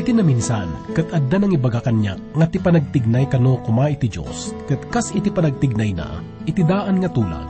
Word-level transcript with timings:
Iti 0.00 0.16
na 0.16 0.24
minsan, 0.24 0.64
kat 0.96 1.12
adda 1.12 1.36
nang 1.36 1.52
ibaga 1.52 1.84
kanya, 1.84 2.16
nga 2.32 2.48
ti 2.48 2.56
panagtignay 2.56 3.28
kano 3.28 3.60
kuma 3.60 3.92
iti 3.92 4.08
Diyos, 4.08 4.56
kat 4.64 4.88
kas 4.88 5.12
iti 5.12 5.28
panagtignay 5.28 5.92
na, 5.92 6.24
iti 6.48 6.64
daan 6.64 7.04
nga 7.04 7.12
tulag. 7.12 7.44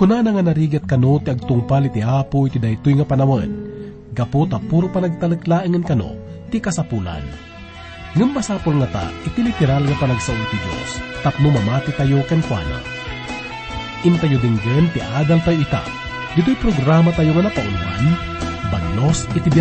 Kuna 0.00 0.24
na 0.24 0.32
nga 0.32 0.40
narigat 0.40 0.88
kano 0.88 1.20
ti 1.20 1.28
agtungpal 1.28 1.92
iti 1.92 2.00
apo 2.00 2.48
iti 2.48 2.56
daytoy 2.56 2.96
nga 2.96 3.04
panawan, 3.04 3.52
gapo 4.16 4.48
ta 4.48 4.56
puro 4.56 4.88
panagtalaklaangan 4.88 5.84
kano, 5.84 6.16
ti 6.48 6.64
kasapulan. 6.64 7.28
Ngam 8.16 8.32
masapol 8.32 8.80
nga 8.80 8.88
ta, 8.88 9.04
iti 9.28 9.44
literal 9.44 9.84
nga 9.84 10.00
panagsaw 10.00 10.32
iti 10.48 10.56
Diyos, 10.64 10.90
tapno 11.20 11.52
mamati 11.52 11.92
tayo 11.92 12.24
kenkwana. 12.24 12.80
Intayo 14.08 14.40
dinggen 14.40 14.88
ti 14.96 15.04
adal 15.12 15.44
tayo 15.44 15.60
ita, 15.60 15.84
dito'y 16.40 16.56
programa 16.56 17.12
tayo 17.12 17.36
nga 17.36 17.52
napauluan, 17.52 18.32
Banos 18.72 19.28
iti 19.36 19.52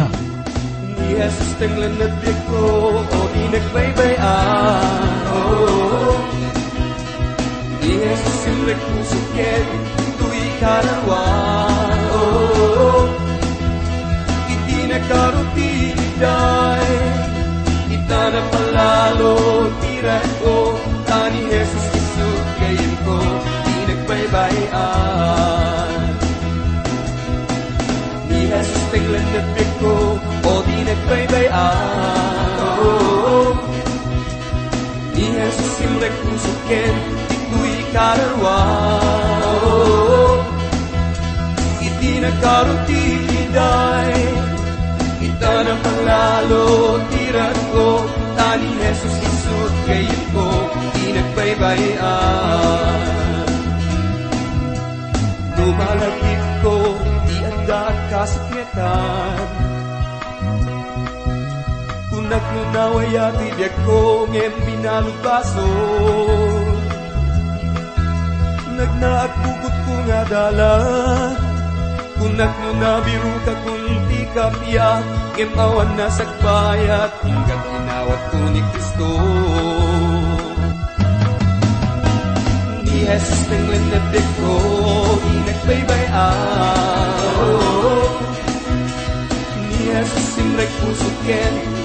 biyago. 1.04 1.04
Ni 1.04 1.20
Jesus 1.20 1.52
tenglan 1.60 1.94
na 2.00 2.08
ko 2.48 2.64
o 3.04 3.20
di 3.34 3.44
nagbaybayan 3.52 5.20
oh. 5.36 6.16
Ni 7.82 7.92
Jesus 8.00 8.36
simrek 8.44 8.80
pusukin 8.80 9.66
tuwi 10.20 10.46
karawan 10.64 12.00
oh. 12.16 13.04
Iti 14.48 14.78
nakarutiday 14.88 16.92
Ita 17.92 18.22
na 18.32 18.42
palalo 18.52 19.36
tiran 19.84 20.28
ko 20.42 20.56
Tani 21.04 21.42
Jesus 21.52 21.88
isut 22.00 22.46
kayin 22.60 22.94
ko 23.04 23.18
Di 23.68 23.76
nagbaybayan 23.92 25.92
Ni 28.32 28.42
Jesus 28.48 28.84
tenglan 28.92 29.26
na 29.36 29.42
ko 29.44 29.52
o 29.52 29.54
di 29.64 29.73
nagbaybayan 31.54 32.58
oh, 32.82 33.54
Ni 35.14 35.26
Jesus 35.38 35.70
simrek 35.78 36.14
pusukin 36.26 36.96
ito'y 37.30 37.78
karawan 37.94 39.42
oh, 39.62 40.42
Iti 41.78 42.12
nagkarutiday 42.26 44.18
Kita 45.22 45.54
na 45.62 45.76
panglalo 45.78 46.98
tiran 47.14 47.58
ko 47.70 48.02
Tani 48.34 48.70
Jesus 48.82 49.16
isut 49.22 49.74
kayin 49.86 50.24
ko 50.34 50.50
Di 50.98 51.06
nagbaybayan 51.14 53.02
Lumalagip 55.54 56.42
ko 56.66 56.98
Di 57.30 57.38
anda 57.46 57.94
kasiknetan 58.10 59.38
Kunak 59.54 59.63
no 62.42 62.62
nawaya 62.74 63.30
tibiyag 63.38 63.76
ko 63.86 64.26
ngem 64.34 64.54
binalubaso 64.66 65.70
Nagnaagpugot 68.74 69.76
ko 69.86 69.94
nga 70.10 70.22
dala. 70.26 70.74
Kunak 72.18 72.54
no 72.58 72.72
nabiru 72.82 73.34
ka 73.46 73.54
kunti 73.62 74.26
kapya 74.34 75.06
Ngem 75.38 75.52
awan 75.54 75.94
na 75.94 76.10
sagbayat 76.10 77.12
Hinggat 77.22 77.62
inawat 77.70 78.22
ko 78.34 78.40
ni 78.50 78.62
Kristo. 78.74 79.12
Ni 82.82 83.06
Jesus 83.06 83.42
tenglan 83.46 83.84
na 83.94 84.00
ko 84.42 84.56
Di 85.22 85.36
nagbaybayan 85.46 86.34
Ni 89.70 89.78
Jesus 89.86 90.26
simrek 90.34 90.72
pusukin 90.82 91.83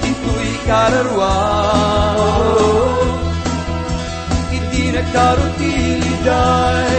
ito'y 0.58 0.66
kararwan 0.66 2.18
Iti 4.50 4.90
nagkarutiliday 4.90 6.98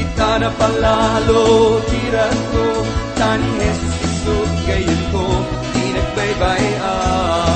Ita 0.00 0.38
na 0.44 0.50
palalo 0.52 1.80
tiran 1.88 2.36
ko 2.52 2.84
Tani 3.16 3.48
Jesus 3.60 3.96
isut 4.04 4.50
gayon 4.68 5.02
ko 5.12 5.24
Di 5.72 5.84
nagbaybayan 5.96 7.49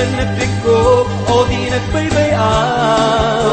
Na 0.00 0.24
ko 0.64 1.04
o 1.04 1.36
di 1.44 1.68
nagbaybayan 1.68 3.44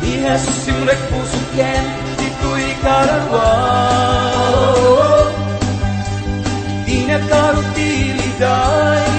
Ni 0.00 0.24
Jesus 0.24 0.64
simrek 0.64 0.96
pusuken 1.12 1.84
ito'y 2.16 2.72
kararwan 2.80 5.28
Di 6.88 7.04
nagkarutiliday 7.04 9.12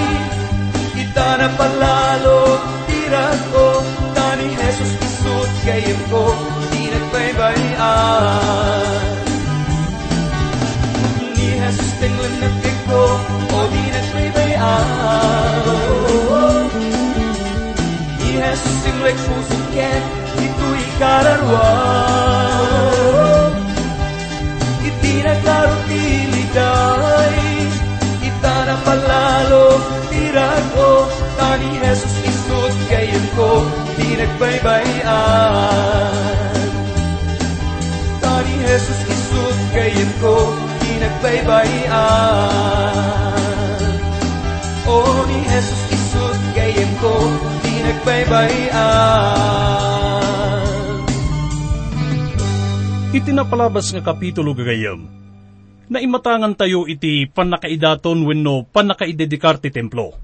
Kita 0.98 1.38
na 1.38 1.54
palalo 1.54 2.58
tiran 2.90 3.38
ko 3.54 3.86
Tani 4.10 4.58
Jesus 4.58 4.90
isut 5.06 5.50
kayin 5.70 6.02
ko 6.10 6.34
Di 6.74 6.90
nagbaybayan 6.90 9.06
Ni 11.38 11.62
Jesus 11.62 11.90
tenglan 12.02 12.34
na 12.42 12.50
o 15.66 16.70
di 16.70 16.86
nagbaybayan 18.38 18.38
Ni 18.38 18.38
Jesus 18.38 18.76
simrek 18.82 19.18
pusuken 19.26 20.02
ito'y 20.38 20.84
kararwan 21.00 22.50
Iti 24.80 25.12
nagkarutiliday 25.26 27.38
Kita 28.20 28.56
na 28.68 28.76
palalo 28.84 29.66
tiran 30.10 30.64
ko 30.76 30.90
Tani 31.38 31.70
Jesus 31.80 32.14
isut 32.24 32.74
kayin 32.88 33.26
ko 33.34 33.50
Di 33.98 34.08
nagbaybayan 34.20 36.60
Tani 38.22 38.54
Jesus 38.64 39.00
isut 39.08 39.58
kayin 39.74 40.10
ko 40.22 40.36
Di 40.80 40.92
nagbaybayan 41.02 41.90
O 43.49 43.49
ni 45.30 45.46
Jesus 45.46 45.82
isut 45.94 46.40
kayin 46.58 46.90
ko 46.98 47.14
Di 47.62 47.74
nagbaybayan 47.86 49.70
Itinapalabas 53.10 53.90
nga 53.90 54.06
kapitulo 54.06 54.54
gagayam, 54.54 55.10
na 55.90 55.98
imatangan 55.98 56.54
tayo 56.54 56.86
iti 56.86 57.26
panakaidaton 57.26 58.22
wenno 58.22 58.62
panakaidedikar 58.70 59.58
ti 59.58 59.74
templo. 59.74 60.14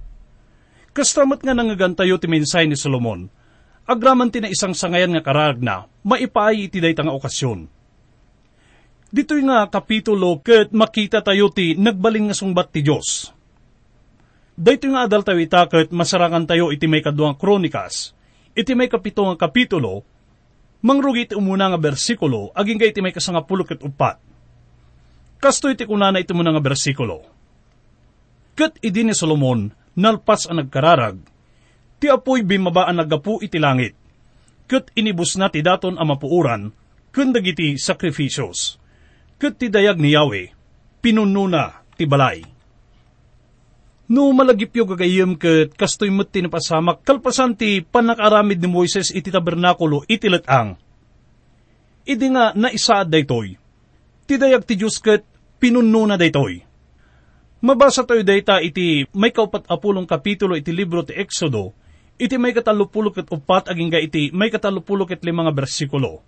Kastamat 0.95 1.43
nga 1.43 1.51
nangagan 1.51 1.99
tayo 1.99 2.15
ti 2.23 2.31
mensay 2.31 2.71
ni 2.71 2.79
Solomon, 2.79 3.27
agraman 3.91 4.31
ti 4.31 4.39
na 4.39 4.47
isang 4.47 4.71
sangayan 4.71 5.19
nga 5.19 5.27
karag 5.27 5.59
na 5.59 5.91
maipaay 6.07 6.71
iti 6.71 6.79
dayta 6.79 7.03
nga 7.03 7.11
okasyon. 7.11 7.67
Dito'y 9.11 9.43
nga 9.43 9.67
kapitulo 9.67 10.39
ket 10.39 10.71
makita 10.71 11.27
tayo 11.27 11.51
ti 11.51 11.75
nagbaling 11.75 12.31
nga 12.31 12.39
sungbat 12.39 12.71
ti 12.71 12.87
Diyos. 12.87 13.36
Daytoy 14.57 14.97
nga 14.97 15.05
adal 15.05 15.21
tayo 15.21 15.37
itaket 15.37 15.93
masarangan 15.93 16.49
tayo 16.49 16.73
iti 16.73 16.89
may 16.89 17.05
kaduang 17.05 17.37
kronikas, 17.37 18.17
iti 18.57 18.73
may 18.73 18.89
kapito 18.89 19.21
nga 19.29 19.37
kapitulo, 19.37 20.01
mangrugi 20.81 21.29
iti 21.29 21.35
umuna 21.37 21.69
nga 21.69 21.77
bersikulo, 21.77 22.57
aging 22.57 22.81
iti 22.81 23.05
may 23.05 23.13
kasangapulo 23.13 23.69
ket 23.69 23.85
upat. 23.85 24.17
Kasto 25.37 25.69
iti 25.69 25.85
kunana 25.85 26.17
iti 26.17 26.33
muna 26.33 26.57
nga 26.57 26.65
bersikulo. 26.65 27.29
Ket 28.57 28.81
idi 28.81 29.05
ni 29.05 29.13
Solomon, 29.13 29.69
nalpas 30.01 30.49
ang 30.49 30.65
nagkararag, 30.65 31.21
ti 32.01 32.09
apoy 32.09 32.41
bimabaan 32.41 32.97
nagapu 32.97 33.45
iti 33.45 33.61
langit, 33.61 33.93
ket 34.65 34.89
inibus 34.97 35.37
na 35.37 35.53
ti 35.53 35.61
daton 35.61 36.01
ang 36.01 36.17
mapuuran, 36.17 36.73
kundag 37.13 37.45
iti 37.45 37.77
sakrifisyos, 37.77 38.81
ket 39.37 39.61
ti 39.61 39.69
dayag 39.69 40.01
ni 40.01 40.17
Yahweh, 40.17 40.49
pinununa 41.05 41.85
ti 41.93 42.09
balay. 42.09 42.56
No 44.07 44.31
malagipyo 44.31 44.87
gagayem 44.87 45.35
ket 45.35 45.75
kastoy 45.75 46.15
met 46.15 46.31
ti 46.31 46.39
napasamak 46.39 47.03
kalpasan 47.03 47.59
ti 47.59 47.83
panakaramid 47.83 48.63
ni 48.63 48.71
Moises 48.71 49.11
iti 49.11 49.35
tabernakulo 49.35 50.07
iti 50.07 50.31
letang. 50.31 50.79
Idi 52.07 52.27
nga 52.31 52.55
naisaad 52.55 53.11
daytoy. 53.11 53.59
Ti 54.31 54.35
dayag 54.39 54.63
ti 54.63 54.79
Diyos 54.79 55.03
ket 55.03 55.27
pinunno 55.59 56.07
na 56.07 56.15
daytoy. 56.15 56.63
Mabasa 57.67 58.07
tayo 58.07 58.23
data 58.23 58.63
iti 58.63 59.11
may 59.11 59.35
kaupat 59.35 59.67
apulong 59.67 60.07
kapitulo 60.07 60.55
iti 60.55 60.71
libro 60.71 61.03
ti 61.03 61.11
Exodo, 61.19 61.75
iti 62.15 62.39
may 62.39 62.55
katalupulo 62.55 63.11
ket 63.11 63.27
upat 63.27 63.75
aging 63.75 63.91
ga 63.91 63.99
iti 63.99 64.31
may 64.31 64.55
katalupulo 64.55 65.03
ket 65.03 65.27
limang 65.27 65.51
bersikulo. 65.51 66.23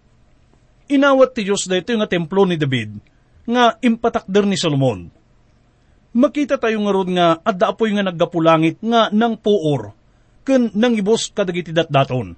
Inawat 0.91 1.31
ti 1.31 1.47
Diyos 1.47 1.71
dito 1.71 1.95
nga 1.95 2.11
templo 2.11 2.43
ni 2.43 2.59
David, 2.59 2.91
nga 3.47 3.79
impatakder 3.79 4.51
ni 4.51 4.59
Solomon. 4.59 5.18
Makita 6.17 6.57
tayo 6.57 6.81
nga 6.85 6.93
rod 6.95 7.11
nga 7.13 7.27
adda 7.45 7.75
apoy 7.75 7.93
nga 7.93 8.07
naggapulangit 8.07 8.81
nga 8.81 9.13
nang 9.13 9.37
puor, 9.37 9.93
ken 10.47 10.73
nang 10.73 10.97
ibos 10.97 11.29
kadagiti 11.35 11.75
datdaton. 11.75 12.33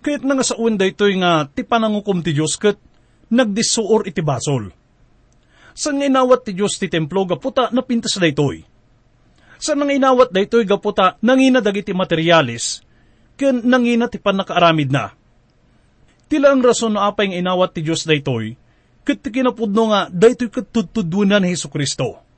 Kahit 0.00 0.24
nga 0.24 0.42
sa 0.42 0.58
uwan 0.58 0.80
daytoy 0.80 1.20
nga 1.20 1.46
ti 1.46 1.62
panangukom 1.62 2.24
ti 2.24 2.32
Diyos 2.34 2.56
ket 2.56 2.80
nagdisuor 3.30 4.10
iti 4.10 4.24
basol 4.24 4.72
San 5.76 5.96
nga 5.96 6.06
inawat 6.06 6.44
ti 6.44 6.52
Diyos 6.56 6.76
ti 6.76 6.90
templo 6.90 7.24
gaputa 7.26 7.70
na 7.70 7.82
pintas 7.84 8.18
daytoy. 8.18 8.66
San 9.60 9.80
nga 9.80 9.92
inawat 9.92 10.32
daytoy 10.32 10.66
gaputa 10.66 11.20
nangina 11.22 11.62
dagiti 11.62 11.94
materialis, 11.94 12.82
ken 13.38 13.62
nangina 13.64 14.10
ti 14.10 14.18
panakaaramid 14.18 14.90
na. 14.90 15.14
Tila 16.30 16.54
ang 16.54 16.62
rason 16.62 16.94
na 16.94 17.10
apay 17.10 17.30
nga 17.30 17.38
inawat 17.38 17.74
ti 17.74 17.80
Diyos 17.84 18.06
daytoy, 18.06 18.54
ket 19.06 19.24
ti 19.24 19.28
kinapudno 19.30 19.82
nga 19.94 20.00
daytoy 20.10 20.50
ket 20.50 20.68
tutudbunan 20.68 21.42
ni 21.42 21.54
Heso 21.54 21.70
Kristo. 21.70 22.29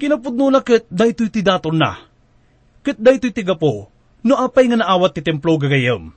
Kinapudno 0.00 0.50
na 0.50 0.60
ket 0.60 0.86
daytoy 0.90 1.30
ti 1.30 1.40
daton 1.40 1.78
na. 1.78 1.98
Ket 2.82 2.98
daytoy 2.98 3.30
ti 3.30 3.42
gapo, 3.46 3.88
no 4.26 4.34
apay 4.36 4.66
nga 4.68 4.78
naawat 4.80 5.16
ti 5.16 5.22
templo 5.22 5.54
gagayam. 5.56 6.10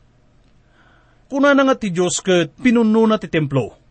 Kuna 1.27 1.51
na 1.53 1.67
nga 1.67 1.75
ti 1.75 1.93
Diyos 1.93 2.23
ket 2.23 2.55
pinuno 2.57 3.03
na 3.05 3.19
ti 3.19 3.27
templo 3.27 3.87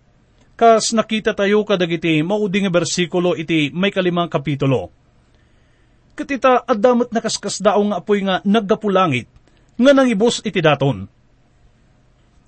Kas 0.57 0.97
nakita 0.97 1.37
tayo 1.37 1.69
kadagiti 1.69 2.25
mauding 2.25 2.73
bersikulo 2.73 3.37
iti 3.37 3.69
may 3.77 3.93
kalimang 3.93 4.33
kapitulo. 4.33 4.89
Katita 6.17 6.65
adamat 6.65 7.13
nakaskas 7.13 7.61
dao 7.61 7.85
nga 7.93 8.01
apoy 8.01 8.25
nga 8.25 8.41
naggapulangit, 8.41 9.29
nga 9.77 9.93
nangibos 9.93 10.41
iti 10.49 10.65
daton. 10.65 11.05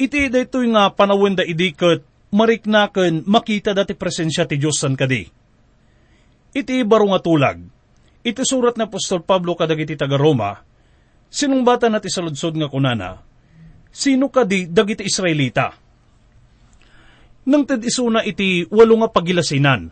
Iti 0.00 0.32
daytoy 0.32 0.72
nga 0.72 0.88
panawin 0.88 1.36
da 1.36 1.44
idikot, 1.44 2.00
mariknaken 2.32 3.28
makita 3.28 3.76
dati 3.76 3.92
presensya 3.92 4.48
ti 4.48 4.56
Diyos 4.56 4.80
san 4.80 4.96
kadi. 4.96 5.37
Iti 6.56 6.80
baro 6.84 7.08
nga 7.12 7.20
tulag, 7.20 7.58
iti 8.24 8.42
surat 8.44 8.74
na 8.80 8.88
Apostol 8.88 9.20
Pablo 9.24 9.52
kadagiti 9.54 9.94
taga 9.94 10.16
Roma, 10.16 10.56
sinong 11.28 11.64
bata 11.64 11.92
nati 11.92 12.08
sa 12.08 12.24
ludsod 12.24 12.56
nga 12.56 12.72
kunana, 12.72 13.20
sino 13.92 14.32
kadi 14.32 14.68
dagiti 14.68 15.04
Israelita? 15.04 15.88
nang 17.48 17.64
tad 17.64 17.80
isuna 17.80 18.20
iti 18.28 18.68
walo 18.68 19.00
nga 19.00 19.08
pagilasinan. 19.08 19.88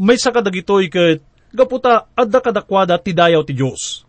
May 0.00 0.16
sa 0.16 0.32
kadagitoy 0.32 0.88
ket 0.88 1.20
gaputa 1.52 2.08
adda 2.16 2.40
kadakwada 2.40 2.96
ti 2.96 3.12
dayaw 3.12 3.44
ti 3.44 3.52
Dios. 3.52 4.08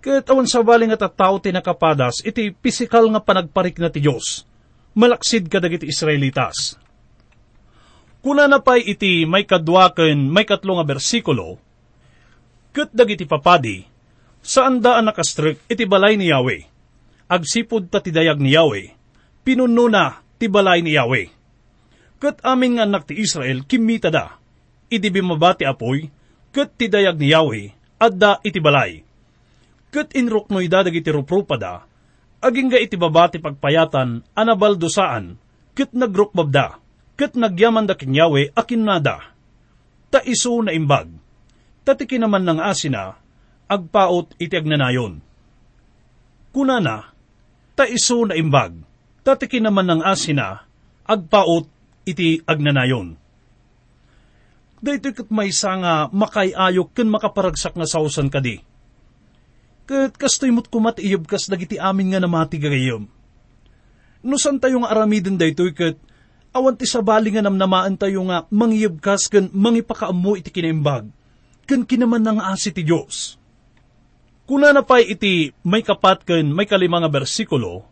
Ket 0.00 0.24
awan 0.32 0.48
sa 0.48 0.64
baling 0.64 0.92
nga 0.92 1.08
tattao 1.08 1.36
ti 1.36 1.52
nakapadas 1.52 2.24
iti 2.24 2.48
pisikal 2.48 3.04
nga 3.12 3.20
panagparik 3.20 3.76
na 3.76 3.92
ti 3.92 4.00
Dios. 4.00 4.48
Malaksid 4.96 5.52
kadagiti 5.52 5.84
Israelitas. 5.84 6.80
Kuna 8.24 8.48
na 8.48 8.56
pa'y 8.56 8.88
iti 8.88 9.28
may 9.28 9.44
kadwa 9.44 9.92
ken 9.92 10.32
may 10.32 10.48
katlo 10.48 10.80
nga 10.80 10.88
bersikulo, 10.88 11.60
ket 12.72 12.88
dagiti 12.96 13.28
papadi, 13.28 13.84
saan 14.40 14.80
daan 14.80 15.04
nakastrik 15.04 15.60
iti 15.68 15.84
balay 15.84 16.16
ni 16.16 16.32
Yahweh. 16.32 16.64
Agsipod 17.28 17.92
ta 17.92 18.00
ti 18.00 18.08
dayag 18.08 18.40
ni 18.40 18.56
Yahweh, 18.56 18.96
pinuno 19.44 19.92
na 19.92 20.24
ti 20.40 20.48
balay 20.48 20.80
ni 20.80 20.96
Yahweh. 20.96 21.28
Kat 22.16 22.40
amin 22.40 22.80
nga 22.80 22.88
anak 22.88 23.12
ti 23.12 23.20
Israel, 23.20 23.68
kimita 23.68 24.08
da, 24.08 24.40
iti 24.88 25.12
bimabati 25.12 25.68
apoy, 25.68 26.08
kat 26.48 26.80
ti 26.80 26.88
dayag 26.88 27.20
ni 27.20 27.28
Yahweh, 27.28 28.00
adda 28.00 28.40
iti 28.40 28.56
balay. 28.56 29.04
Kat 29.92 30.16
inruknoy 30.16 30.64
da 30.72 30.80
dagiti 30.80 31.12
ruprupa 31.12 31.60
da, 31.60 31.84
aging 32.40 32.72
ga 32.72 32.80
iti 32.80 32.96
babati 32.96 33.36
pagpayatan, 33.36 34.24
anabaldosaan, 34.32 35.36
kat 35.76 35.92
nagrukbab 35.92 36.48
da, 36.48 36.80
kat 37.14 37.38
nagyaman 37.38 37.86
da 37.86 37.94
kin 37.94 38.14
Yahweh 38.14 38.54
akin 38.54 38.82
nada. 38.82 39.34
Ta 40.10 40.22
iso 40.22 40.54
na 40.62 40.70
imbag, 40.70 41.10
tatiki 41.82 42.18
naman 42.22 42.46
ng 42.46 42.62
asina, 42.62 43.18
agpaot 43.66 44.38
iti 44.38 44.54
agnanayon. 44.54 45.18
Kunana, 46.54 47.10
ta 47.74 47.82
iso 47.90 48.22
na 48.22 48.38
imbag, 48.38 48.78
tatiki 49.26 49.58
naman 49.58 49.90
ng 49.90 50.02
asina, 50.06 50.62
agpaot 51.02 51.66
iti 52.06 52.38
agnanayon. 52.46 53.18
Dahito 54.84 55.16
kat 55.16 55.32
may 55.32 55.48
nga 55.48 56.12
makayayok 56.12 56.92
ken 56.92 57.08
makaparagsak 57.08 57.72
nga 57.72 57.88
sausan 57.88 58.28
kadi. 58.28 58.60
Kat 59.88 60.12
kastoy 60.12 60.52
mo't 60.52 60.68
kumat 60.68 61.00
iyab 61.00 61.24
kas 61.24 61.48
dagiti 61.48 61.80
amin 61.80 62.12
nga 62.12 62.20
namati 62.20 62.60
gagayom. 62.60 63.08
No 64.24 64.36
san 64.36 64.60
tayo 64.60 64.84
nga 64.84 64.92
aramidin 64.92 65.40
daytoy 65.40 65.72
kat 65.72 65.96
awan 66.54 66.78
ti 66.78 66.86
sabali 66.86 67.34
nga 67.34 67.42
namnamaan 67.42 67.98
tayo 67.98 68.22
nga 68.30 68.46
mangyab 68.48 69.02
kas 69.02 69.26
ken 69.26 69.50
mangipakaammo 69.50 70.38
iti 70.38 70.54
kinaimbag 70.54 71.10
ken 71.66 71.82
kinaman 71.82 72.22
nga 72.22 72.54
asi 72.54 72.70
ti 72.70 72.86
Diyos. 72.86 73.36
Kuna 74.44 74.70
na 74.70 74.84
pa 74.84 75.00
iti 75.00 75.50
may 75.66 75.82
kapat 75.82 76.22
ken 76.22 76.52
may 76.52 76.68
kalima 76.68 77.00
nga 77.00 77.10
bersikulo, 77.10 77.82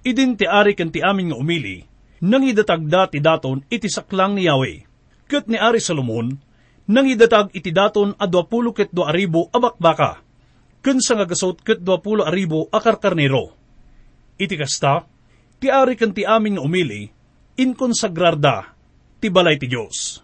idin 0.00 0.34
ti 0.34 0.48
ari 0.48 0.72
ken 0.72 0.88
ti 0.88 1.04
amin 1.04 1.30
nga 1.30 1.38
umili, 1.38 1.84
nang 2.24 2.42
idatagda 2.42 3.12
ti 3.12 3.20
daton 3.20 3.60
iti 3.68 3.86
saklang 3.86 4.34
ni 4.34 4.48
Yahweh. 4.48 4.88
Kat 5.26 5.50
ni 5.50 5.58
Ari 5.58 5.82
Salomon, 5.82 6.38
nang 6.86 7.10
idatag 7.10 7.50
iti 7.50 7.74
daton 7.74 8.14
a 8.14 8.30
20 8.30 8.70
ket 8.78 8.94
do 8.94 9.02
aribo 9.02 9.50
abakbaka, 9.50 10.22
ken 10.86 11.02
sa 11.02 11.18
ngagasot 11.18 11.66
ket 11.66 11.82
20 11.82 12.22
aribo 12.30 12.70
akarkarnero. 12.70 13.50
Iti 14.38 14.54
kasta, 14.54 15.02
ti 15.58 15.66
ari 15.66 15.98
kan 15.98 16.14
ti 16.14 16.22
amin 16.22 16.56
nga 16.56 16.62
umili, 16.62 17.10
inkonsagrarda, 17.56 18.72
ti 19.20 19.28
balay 19.32 19.56
ti 19.56 19.66
Diyos. 19.68 20.20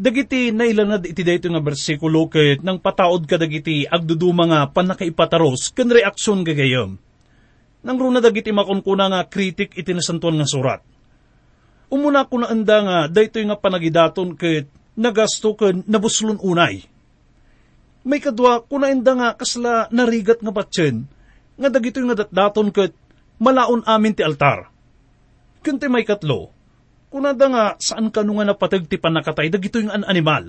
Dagiti 0.00 0.48
nailanad 0.48 1.04
iti 1.04 1.20
dayto 1.20 1.52
nga 1.52 1.60
bersikulo 1.60 2.24
ket 2.32 2.64
nang 2.64 2.80
pataod 2.80 3.28
ka 3.28 3.36
dagiti 3.36 3.84
agduduma 3.84 4.48
nga 4.48 4.60
panakaipataros 4.72 5.76
ken 5.76 5.92
reaksyon 5.92 6.40
gagayam 6.40 6.96
nang 7.80 7.96
runa 7.96 8.20
dagiti 8.20 8.52
makunkuna 8.52 9.08
nga 9.08 9.20
kritik 9.28 9.72
iti 9.76 9.92
nasantuan 9.96 10.36
nga 10.36 10.48
surat. 10.48 10.80
Umuna 11.90 12.28
ko 12.28 12.38
na 12.38 12.52
anda 12.52 12.78
nga, 12.84 12.98
daytoy 13.10 13.48
nga 13.48 13.58
panagidaton 13.58 14.36
ket 14.36 14.68
nagasto 14.94 15.56
ken 15.56 15.82
nabuslon 15.88 16.38
unay. 16.38 16.84
May 18.00 18.20
kadwa, 18.22 18.64
kuna 18.64 18.88
enda 18.88 19.12
nga 19.12 19.28
kasla 19.36 19.92
narigat 19.92 20.40
nga 20.40 20.52
batsen, 20.54 21.04
nga 21.60 21.68
dagitoy 21.68 22.04
nga 22.08 22.24
datdaton 22.24 22.68
ket 22.72 22.92
malaon 23.40 23.84
amin 23.84 24.14
ti 24.16 24.22
altar. 24.24 24.68
Kunti 25.60 25.92
may 25.92 26.08
katlo, 26.08 26.56
kuna 27.12 27.36
da 27.36 27.46
nga 27.52 27.64
saan 27.76 28.08
ka 28.08 28.24
nga 28.24 28.44
napatag 28.48 28.88
ti 28.88 28.96
panakatay 28.96 29.52
dagitoy 29.52 29.84
nga 29.84 30.00
an 30.00 30.08
animal. 30.08 30.48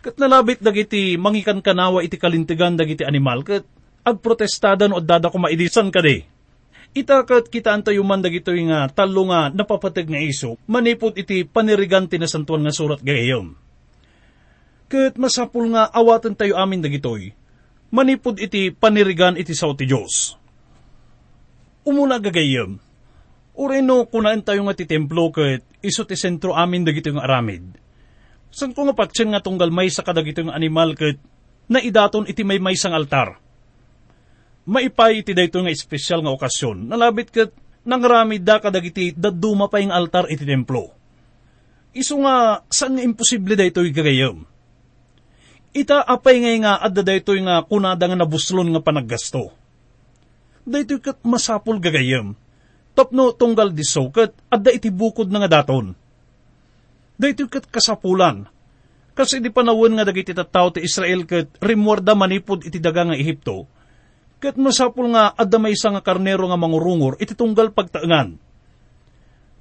Kat 0.00 0.16
nalabit 0.16 0.64
dagiti 0.64 1.16
mangikan 1.20 1.60
kanawa 1.60 2.00
iti 2.00 2.16
kalintigan 2.16 2.76
dagiti 2.76 3.04
animal 3.04 3.44
ket 3.44 3.64
agprotestada 4.04 4.88
no 4.88 5.00
dada 5.00 5.28
ko 5.28 5.36
maidisan 5.40 5.92
ka 5.92 6.00
di. 6.00 6.24
Itakat 6.94 7.50
kita 7.50 7.74
antayo 7.74 8.00
man 8.06 8.22
dagito 8.24 8.54
nga 8.54 8.86
talo 8.88 9.28
nga 9.28 9.50
napapatag 9.50 10.06
nga 10.08 10.20
iso, 10.20 10.56
manipot 10.70 11.16
iti 11.18 11.42
panirigan 11.42 12.06
na 12.06 12.28
santuan 12.30 12.62
nga 12.64 12.72
surat 12.72 13.02
gayom. 13.02 13.56
Kat 14.88 15.18
masapul 15.20 15.74
nga 15.74 15.90
awatan 15.90 16.38
tayo 16.38 16.54
amin 16.56 16.80
dagitoy, 16.80 17.34
manipod 17.90 18.38
iti 18.38 18.70
panirigan 18.70 19.36
iti 19.36 19.52
sao 19.52 19.74
ti 19.74 19.84
Diyos. 19.90 20.38
Umuna 21.84 22.22
gagayom, 22.22 22.78
ureno 23.54 24.06
kunaan 24.10 24.42
tayo 24.42 24.66
nga 24.66 24.74
ti 24.74 24.84
templo 24.86 25.30
kat 25.30 25.62
iso 25.82 26.02
ti 26.06 26.18
sentro 26.18 26.54
amin 26.54 26.86
dagito 26.86 27.10
nga 27.14 27.26
aramid. 27.26 27.78
San 28.54 28.70
ko 28.70 28.86
nga 28.86 28.94
patsyan 28.94 29.34
nga 29.34 29.42
tunggal 29.42 29.74
may 29.74 29.90
sa 29.90 30.06
kadagito 30.06 30.42
nga 30.46 30.54
animal 30.54 30.94
kat 30.94 31.18
na 31.70 31.82
idaton 31.82 32.28
iti 32.28 32.46
may 32.46 32.62
may 32.62 32.78
sang 32.78 32.94
altar 32.94 33.44
maipay 34.64 35.20
iti 35.20 35.36
dayto 35.36 35.60
nga 35.60 35.72
espesyal 35.72 36.24
nga 36.24 36.32
okasyon. 36.32 36.88
Nalabit 36.88 37.28
kat 37.30 37.50
nangrami 37.84 38.40
da 38.40 38.60
kadagiti 38.60 39.12
daduma 39.12 39.68
pa 39.68 39.80
yung 39.80 39.92
altar 39.92 40.28
iti 40.32 40.44
templo. 40.44 40.92
Iso 41.94 42.18
nga, 42.18 42.66
saan 42.66 42.98
nga 42.98 43.06
imposible 43.06 43.54
dayto 43.54 43.84
yung 43.84 43.94
gagayom? 43.94 44.36
Ita 45.74 46.02
apay 46.02 46.42
ngay 46.42 46.58
nga 46.66 46.80
adda 46.82 47.02
dayto 47.06 47.36
nga 47.38 47.62
kunada 47.62 48.04
nga 48.10 48.18
nabuslon 48.18 48.72
nga 48.74 48.82
panaggasto. 48.82 49.52
Dayto 50.64 50.98
kat 50.98 51.22
masapol 51.22 51.78
gagayom. 51.78 52.34
Tapno 52.94 53.34
tunggal 53.34 53.74
diso 53.74 54.08
kat 54.14 54.32
adda 54.48 54.70
iti 54.70 54.88
bukod 54.88 55.28
na 55.28 55.42
nga 55.42 55.60
daton. 55.60 55.94
Dayto 57.14 57.46
kat 57.46 57.66
kasapulan. 57.70 58.46
Kasi 59.14 59.38
di 59.38 59.50
panawon 59.50 59.94
nga 59.94 60.06
dagiti 60.06 60.34
tattao 60.34 60.74
ti 60.74 60.82
Israel 60.82 61.22
kat 61.26 61.62
rimwarda 61.62 62.18
manipod 62.18 62.66
iti 62.66 62.82
daga 62.82 63.06
nga 63.06 63.14
Ehipto 63.14 63.70
Kat 64.44 64.60
masapul 64.60 65.08
nga 65.14 65.32
adda 65.32 65.56
may 65.56 65.72
nga 65.72 66.02
karnero 66.04 66.44
nga 66.50 66.58
mangurungor 66.60 67.16
iti 67.16 67.32
tunggal 67.32 67.72
pagtaangan. 67.72 68.36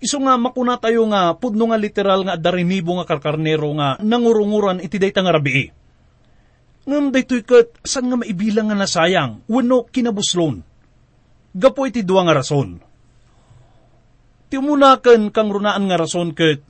Iso 0.04 0.20
nga 0.20 0.36
makuna 0.36 0.76
tayo 0.76 1.08
nga 1.08 1.32
pudno 1.40 1.72
nga 1.72 1.80
literal 1.80 2.28
nga 2.28 2.36
darinibo 2.36 3.00
nga 3.00 3.08
karkarnero 3.08 3.72
nga 3.80 3.96
nangurunguran 4.04 4.84
iti 4.84 5.00
day 5.00 5.16
nga 5.16 5.32
rabii. 5.32 5.72
Ngam 6.84 7.16
daytoy 7.16 7.48
kat 7.48 7.80
san 7.80 8.12
nga 8.12 8.20
maibilang 8.20 8.68
nga 8.68 8.76
nasayang 8.76 9.48
wano 9.48 9.88
kinabuslon. 9.88 10.60
Gapo 11.56 11.88
iti 11.88 12.04
duwa 12.04 12.28
nga 12.28 12.44
rason. 12.44 12.84
Ti 14.54 14.62
umunakan 14.62 15.34
kang 15.34 15.50
runaan 15.50 15.90
nga 15.90 15.98
rason 15.98 16.30
kat 16.30 16.62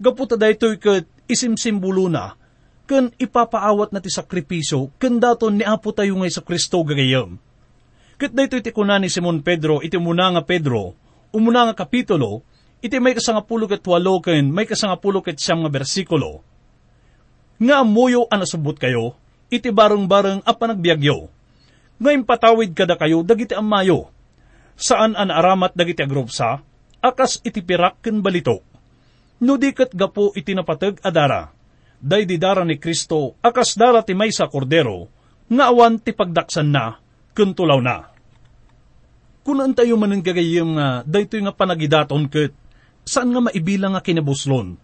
gapo 0.00 0.24
ta 0.24 0.40
daytoy 0.40 0.80
kat 0.80 1.04
isimsimbolo 1.28 2.08
na 2.08 2.32
ken 2.88 3.12
ipapaawat 3.12 3.92
na 3.92 4.00
ti 4.00 4.08
sakripiso 4.08 4.88
ken 4.96 5.20
daton 5.20 5.60
ni 5.60 5.64
Apo 5.68 5.92
tayo 5.92 6.16
ngay 6.16 6.32
sa 6.32 6.40
Kristo 6.40 6.80
gagayam. 6.80 7.36
Ket 8.16 8.32
daytoy 8.32 8.64
ti 8.64 8.72
kunan 8.72 9.04
ni 9.04 9.12
Simon 9.12 9.44
Pedro 9.44 9.84
iti 9.84 10.00
muna 10.00 10.32
nga 10.32 10.48
Pedro, 10.48 10.96
umuna 11.28 11.68
nga 11.68 11.84
kapitulo, 11.84 12.40
iti 12.80 12.96
may 13.04 13.12
kasangapulo 13.12 13.68
ket 13.68 13.84
walo 13.84 14.16
ken 14.24 14.48
may 14.48 14.64
kasangapulo 14.64 15.20
ket 15.20 15.36
siyam 15.36 15.60
nga 15.60 15.68
bersikulo. 15.68 16.40
Nga 17.60 17.84
amuyo 17.84 18.24
anasubot 18.32 18.80
kayo, 18.80 19.12
iti 19.52 19.68
bareng-bareng 19.68 20.40
a 20.40 20.56
panagbiagyo. 20.56 21.28
Ngayon 22.00 22.24
patawid 22.24 22.72
kada 22.72 22.96
kayo 22.96 23.20
dagiti 23.20 23.52
amayo. 23.52 24.08
Saan 24.80 25.12
an 25.12 25.28
aramat 25.28 25.76
dagiti 25.76 26.00
agrupsa, 26.00 26.64
akas 27.00 27.40
iti 27.44 27.60
pirak 27.64 28.00
ken 28.04 28.20
balito. 28.24 28.62
No 29.42 29.60
di 29.60 29.72
ket 29.76 29.92
gapo 29.92 30.32
iti 30.32 30.56
napateg 30.56 31.00
adara 31.04 31.56
day 32.00 32.28
didara 32.28 32.62
ni 32.64 32.76
Kristo 32.76 33.36
akas 33.40 33.76
dara 33.76 34.04
ti 34.04 34.12
may 34.12 34.32
sa 34.32 34.48
kordero, 34.48 35.08
nga 35.48 35.70
awan 35.70 35.98
ti 36.02 36.12
pagdaksan 36.12 36.68
na, 36.68 36.98
kuntulaw 37.32 37.80
na. 37.80 37.96
Kung 39.46 39.62
tayo 39.78 39.94
man 39.94 40.18
gagayim 40.18 40.74
nga, 40.74 41.06
daytoy 41.06 41.46
nga 41.46 41.54
panagidaton 41.54 42.26
ket, 42.26 42.50
saan 43.06 43.30
nga 43.30 43.46
maibilang 43.46 43.94
nga 43.94 44.02
kinabuslon? 44.02 44.74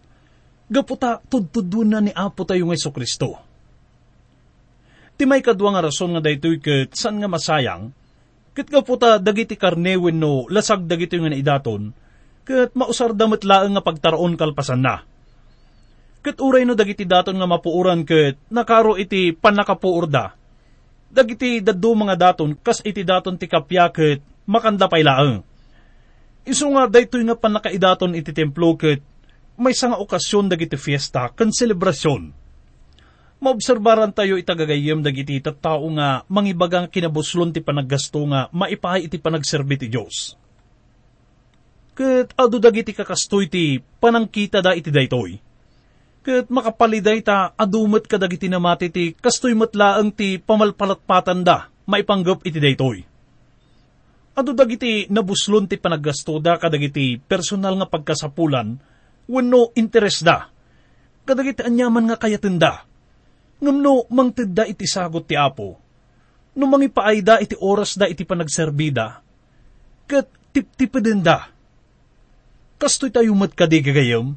Gaputa, 0.71 1.19
tudtudun 1.27 1.91
na 1.91 1.99
ni 1.99 2.15
Apo 2.15 2.47
tayo 2.47 2.71
nga 2.71 2.79
Kristo. 2.79 3.35
Ti 5.19 5.27
may 5.27 5.43
kadwa 5.43 5.75
nga 5.75 5.83
rason 5.83 6.15
nga 6.15 6.23
daytoy 6.23 6.63
ket, 6.63 6.95
saan 6.95 7.19
nga 7.19 7.27
masayang, 7.27 7.91
ket 8.55 8.71
gaputa 8.71 9.19
dagiti 9.19 9.59
karnewen 9.59 10.15
no, 10.15 10.47
lasag 10.47 10.87
dagiti 10.87 11.19
nga 11.19 11.27
naidaton, 11.27 11.91
ket 12.43 12.75
mausar 12.75 13.15
damat 13.15 13.47
laeng 13.47 13.75
nga 13.75 13.83
pagtaraon 13.83 14.35
kalpasan 14.35 14.83
na 14.83 15.03
Ket 16.23 16.39
uray 16.39 16.63
no 16.63 16.71
dagiti 16.71 17.03
daton 17.03 17.35
nga 17.35 17.43
mapuuran 17.43 18.07
ket 18.07 18.39
nakaro 18.47 18.95
iti 18.95 19.35
panakapuur 19.35 20.07
da. 20.07 20.31
Dagiti 21.11 21.59
daddo 21.59 21.91
mga 21.91 22.15
daton 22.15 22.55
kas 22.55 22.79
iti 22.87 23.03
daton 23.03 23.35
ti 23.35 23.51
kapya 23.51 23.91
ket 23.91 24.23
makanda 24.47 24.87
pay 24.87 25.03
laeng. 25.03 25.43
Isu 26.47 26.71
nga 26.71 26.87
daytoy 26.87 27.27
nga 27.27 27.35
panakaidaton 27.35 28.15
iti 28.15 28.31
templo 28.31 28.79
ket 28.79 29.03
may 29.59 29.75
nga 29.75 29.99
okasyon 29.99 30.47
dagiti 30.47 30.79
fiesta 30.79 31.27
ken 31.35 31.51
selebrasyon. 31.51 32.31
Maobserbaran 33.43 34.15
tayo 34.15 34.39
itagagayem 34.39 35.03
dagiti 35.03 35.43
tattao 35.43 35.91
nga 35.91 36.23
mangibagang 36.31 36.87
kinabuslon 36.87 37.51
ti 37.51 37.59
panaggasto 37.59 38.23
nga 38.31 38.47
maipahay 38.55 39.11
iti 39.11 39.19
panagserbi 39.19 39.75
ti 39.75 39.91
Dios. 39.91 40.39
Ket 41.93 42.33
adu 42.33 42.57
dagiti 42.57 42.93
kakastoy 42.93 43.45
ti 43.49 43.77
panangkita 43.77 44.65
da 44.65 44.73
iti 44.73 44.89
daytoy 44.89 45.37
Kat 46.23 46.47
makapaliday 46.47 47.19
ta, 47.19 47.51
adumat 47.51 48.07
ka 48.07 48.15
dagiti 48.15 48.47
namati 48.47 48.87
ti 48.87 49.11
kastoy 49.11 49.51
matlaang 49.59 50.15
ti 50.15 50.39
pamalpalatpatan 50.39 51.43
da, 51.43 51.67
maipanggap 51.83 52.47
iti 52.47 52.63
daytoy. 52.63 53.03
Ado 54.33 54.55
dagiti 54.55 55.11
nabuslon 55.11 55.67
ti 55.67 55.75
panaggasto 55.75 56.39
da 56.39 56.55
kadagiti 56.55 57.19
personal 57.19 57.75
nga 57.75 57.91
pagkasapulan, 57.91 58.79
wano 59.27 59.75
interes 59.75 60.23
da. 60.23 60.47
Kadagiti 61.27 61.59
anyaman 61.59 62.07
nga 62.07 62.15
kayatin 62.15 62.55
da. 62.55 62.87
Ngamno 63.59 64.07
mangtid 64.07 64.55
da 64.55 64.63
iti 64.63 64.87
sagot 64.87 65.27
ti 65.27 65.35
apo. 65.35 65.75
No 66.55 66.71
mangipaay 66.71 67.19
da 67.19 67.43
iti 67.43 67.59
oras 67.59 67.99
da 67.99 68.07
iti 68.07 68.23
panagserbida. 68.23 69.19
Kat 70.07 70.31
tip-tipidin 70.55 71.19
da. 71.19 71.52
Kastoy 72.83 73.15
tayo 73.15 73.31
mat 73.31 73.55
kadi 73.55 73.79
gagayam, 73.79 74.35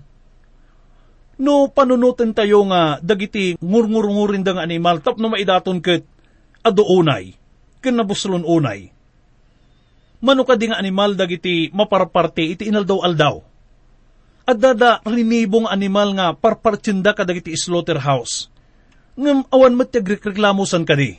No 1.42 1.66
panunutin 1.66 2.30
tayo 2.30 2.62
nga 2.70 3.02
dagiti 3.02 3.58
ngurngurngurin 3.58 4.46
da 4.46 4.54
animal 4.62 5.02
tap 5.02 5.18
no 5.18 5.34
maidaton 5.34 5.82
ket 5.82 6.06
ado 6.62 6.86
unay, 6.86 7.34
ken 7.82 7.98
nabuslon 7.98 8.46
unay. 8.46 8.94
Mano 10.22 10.46
ka 10.46 10.54
di 10.54 10.70
animal 10.70 11.18
dagiti 11.18 11.74
maparparte 11.74 12.46
iti 12.46 12.70
inaldaw-aldaw. 12.70 13.36
At 14.46 14.62
dada 14.62 15.02
rinibong 15.02 15.66
animal 15.66 16.14
nga 16.14 16.30
parpartsinda 16.30 17.18
ka 17.18 17.26
dagiti 17.26 17.50
slaughterhouse. 17.58 18.46
Ngam 19.18 19.50
awan 19.50 19.74
matyagrikreklamusan 19.74 20.86
ka 20.86 20.94
di. 20.94 21.18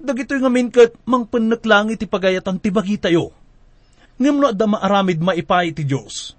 Dagito 0.00 0.32
nga 0.40 0.48
minkat 0.48 0.96
mangpanak 1.04 1.60
lang 1.68 1.92
iti 1.92 2.08
pagayatan 2.08 2.56
ti 2.64 2.72
bagi 2.72 2.96
tayo. 2.96 3.36
Ngam 4.18 4.36
no 4.42 4.46
adda 4.50 4.66
maaramid 4.66 5.22
maipay 5.22 5.70
ti 5.70 5.86
Diyos 5.86 6.38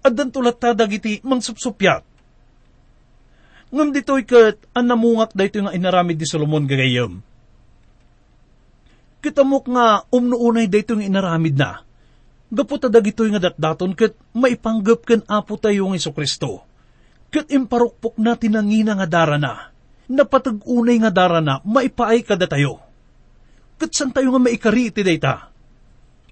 at 0.00 0.16
tulat 0.32 0.56
dagiti 0.56 1.20
mangsupsupyat. 1.20 2.02
Ngam 3.70 3.94
dito'y 3.94 4.24
kat 4.26 4.58
an 4.74 4.90
namungak 4.90 5.30
da 5.36 5.46
ito 5.46 5.62
nga 5.62 5.76
inaramid 5.76 6.18
di 6.18 6.26
Solomon 6.26 6.66
gagayam. 6.66 7.22
Kitamok 9.20 9.68
nga 9.70 10.02
umnuunay 10.10 10.66
da 10.66 10.80
ito 10.80 10.96
nga 10.96 11.06
inaramid 11.06 11.54
na. 11.54 11.84
Gaputa 12.50 12.90
dagito'y 12.90 13.30
nga 13.30 13.46
datdaton 13.46 13.94
kat 13.94 14.16
maipanggap 14.34 15.06
kan 15.06 15.20
apo 15.30 15.54
tayo 15.54 15.86
ng 15.86 15.94
Iso 15.94 16.10
Kristo. 16.10 16.66
Kat 17.30 17.46
imparukpok 17.46 18.18
na 18.18 18.34
tinangina 18.34 18.98
nga 18.98 19.06
dara 19.06 19.38
na. 19.38 19.70
Napatag-unay 20.10 20.98
nga 21.06 21.14
dara 21.14 21.38
na 21.38 21.62
maipaay 21.62 22.26
kada 22.26 22.50
tayo. 22.50 22.82
Kat 23.78 23.94
san 23.94 24.10
tayo 24.10 24.34
nga 24.34 24.42
maikari 24.42 24.90
iti 24.90 25.06
dayta. 25.06 25.49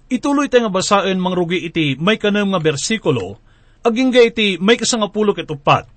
Ituloy 0.09 0.49
tayo 0.49 0.67
nga 0.67 0.73
basain 0.73 1.21
mangrugi 1.21 1.69
iti 1.69 1.93
may 2.01 2.17
kanam 2.17 2.49
nga 2.49 2.61
bersikulo 2.61 3.37
aging 3.85 4.11
iti 4.11 4.59
may 4.59 4.75
kasangapulo 4.75 5.31
ket 5.31 5.47
upat. 5.47 5.87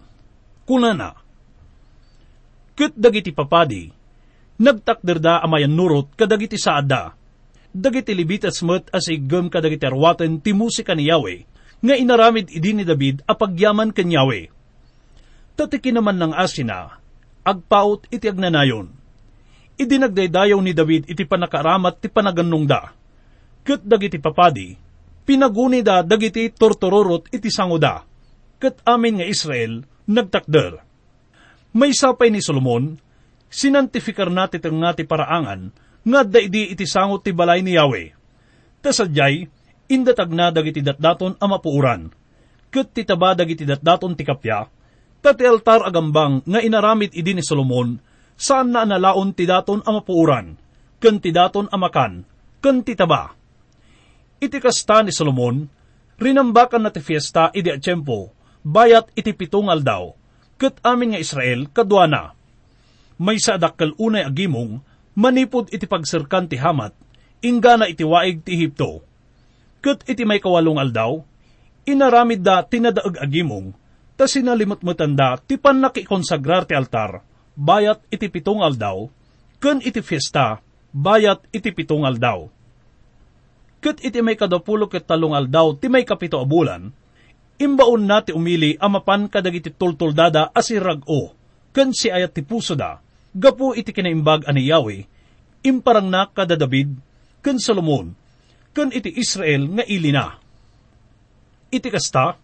Kuna 0.63 0.95
na, 0.95 1.11
ket 2.79 2.95
dagiti 2.95 3.35
papadi, 3.35 3.91
nagtakder 4.63 5.19
da 5.19 5.43
amayan 5.43 5.75
nurot 5.75 6.15
kadagiti 6.15 6.55
saada, 6.55 7.19
dagiti 7.75 8.15
libitas 8.15 8.63
met 8.63 8.87
as 8.95 9.11
igem 9.11 9.51
kadagiti 9.51 9.83
arwaten 9.83 10.39
ti 10.39 10.55
musika 10.55 10.95
ni 10.95 11.11
Yahweh, 11.11 11.43
nga 11.83 11.95
inaramid 11.99 12.47
idi 12.55 12.71
ni 12.71 12.87
David 12.87 13.27
apagyaman 13.27 13.91
ken 13.91 14.15
Yahweh. 14.15 14.47
Tatiki 15.59 15.91
naman 15.91 16.17
ng 16.17 16.33
asina, 16.33 16.97
agpaut 17.43 18.07
iti 18.09 18.31
agnanayon. 18.31 18.87
Idi 19.77 19.99
nagdaydayaw 19.99 20.63
ni 20.63 20.73
David 20.73 21.11
iti 21.11 21.27
panakaramat 21.27 21.99
ti 21.99 22.07
panaganong 22.07 22.65
da. 22.71 22.95
Ket 23.63 23.87
dagiti 23.87 24.19
papadi, 24.19 24.75
pinaguni 25.23 25.87
da 25.87 26.03
dagiti 26.03 26.51
tortororot 26.51 27.31
iti 27.31 27.47
sanguda, 27.47 28.03
kat 28.59 28.83
amin 28.83 29.23
nga 29.23 29.27
Israel 29.31 29.87
nagtakder. 30.11 30.83
May 31.71 31.95
sapay 31.95 32.35
ni 32.35 32.43
Solomon, 32.43 32.99
sinantifikar 33.47 34.35
nati 34.35 34.59
tang 34.59 34.83
nati 34.83 35.07
paraangan, 35.07 35.71
nga 36.03 36.21
daidi 36.27 36.75
iti 36.75 36.83
sangot 36.83 37.23
ti 37.23 37.31
balay 37.31 37.63
ni 37.63 37.79
Yahweh. 37.79 38.11
Tasadyay, 38.83 39.47
indatag 39.95 40.35
na 40.35 40.51
dagiti 40.51 40.83
datdaton 40.83 41.39
amapuuran, 41.39 42.11
kat 42.67 42.91
titaba 42.91 43.39
dagiti 43.39 43.63
datdaton 43.63 44.19
ti 44.19 44.27
kapya, 44.27 44.67
tati 45.23 45.47
altar 45.47 45.87
agambang 45.87 46.43
nga 46.43 46.59
inaramit 46.59 47.15
idi 47.15 47.31
ni 47.31 47.47
Solomon, 47.47 47.95
saan 48.35 48.75
na 48.75 48.83
analaon 48.83 49.31
ti 49.39 49.47
daton 49.47 49.87
amapuuran, 49.87 50.59
ken 50.99 51.23
ti 51.23 51.31
daton 51.31 51.71
amakan, 51.71 52.27
ken 52.59 52.83
titaba 52.83 53.39
iti 54.43 54.59
kasta 54.59 55.07
ni 55.07 55.15
Solomon, 55.15 55.71
rinambakan 56.19 56.83
na 56.83 56.91
ti 56.91 56.99
fiesta 56.99 57.55
idi 57.55 57.71
at 57.71 57.79
tiyempo, 57.79 58.35
bayat 58.67 59.07
iti 59.15 59.31
pitong 59.31 59.71
aldaw, 59.71 60.11
kat 60.59 60.83
amin 60.83 61.15
nga 61.15 61.23
Israel 61.23 61.71
kadwana. 61.71 62.35
May 63.23 63.39
sa 63.39 63.55
adakkel 63.55 63.95
unay 64.03 64.27
agimong, 64.27 64.83
manipod 65.15 65.71
iti 65.71 65.87
pagsirkan 65.87 66.51
ti 66.51 66.59
hamat, 66.59 66.91
ingana 67.47 67.87
iti 67.87 68.03
waig 68.03 68.43
ti 68.43 68.59
Ehipto. 68.59 69.07
Kat 69.79 70.03
iti 70.11 70.27
may 70.27 70.43
kawalong 70.43 70.83
aldaw, 70.83 71.23
inaramid 71.87 72.43
da 72.43 72.67
tinadaag 72.67 73.23
agimong, 73.23 73.71
ta 74.19 74.27
sinalimot-mutan 74.27 75.15
da 75.15 75.39
ti 75.39 75.55
panaki 75.55 76.03
konsagrar 76.03 76.67
ti 76.67 76.75
altar, 76.75 77.23
bayat 77.55 78.03
iti 78.11 78.27
pitong 78.27 78.59
aldaw, 78.59 79.07
ken 79.63 79.79
iti 79.79 80.03
fiesta, 80.03 80.59
bayat 80.91 81.47
iti 81.55 81.71
pitong 81.71 82.03
aldaw 82.03 82.51
ket 83.83 83.99
iti 83.99 84.23
may 84.23 84.39
kadapulo 84.39 84.87
ket 84.87 85.11
talong 85.11 85.35
aldaw 85.35 85.75
ti 85.75 85.91
may 85.91 86.07
kapito 86.07 86.39
a 86.39 86.47
bulan, 86.47 86.95
imbaon 87.59 88.07
na 88.07 88.23
ti 88.23 88.31
umili 88.31 88.79
amapan 88.79 89.27
kadagiti 89.27 89.75
tultuldada 89.75 90.55
asirag-o, 90.55 91.35
ken 91.75 91.91
si 91.91 92.07
ayat 92.07 92.31
ti 92.31 92.47
puso 92.47 92.79
da, 92.79 93.03
gapu 93.35 93.75
iti 93.75 93.91
kinaimbag 93.91 94.47
ani 94.47 94.71
Yahweh, 94.71 95.03
imparang 95.67 96.07
na 96.07 96.31
kada 96.31 96.55
David, 96.55 96.95
ken 97.43 97.59
Solomon, 97.59 98.15
ken 98.71 98.95
iti 98.95 99.11
Israel 99.19 99.67
nga 99.67 99.85
ili 99.91 100.15
na. 100.15 100.39
iti 101.73 101.89
kasta, 101.89 102.37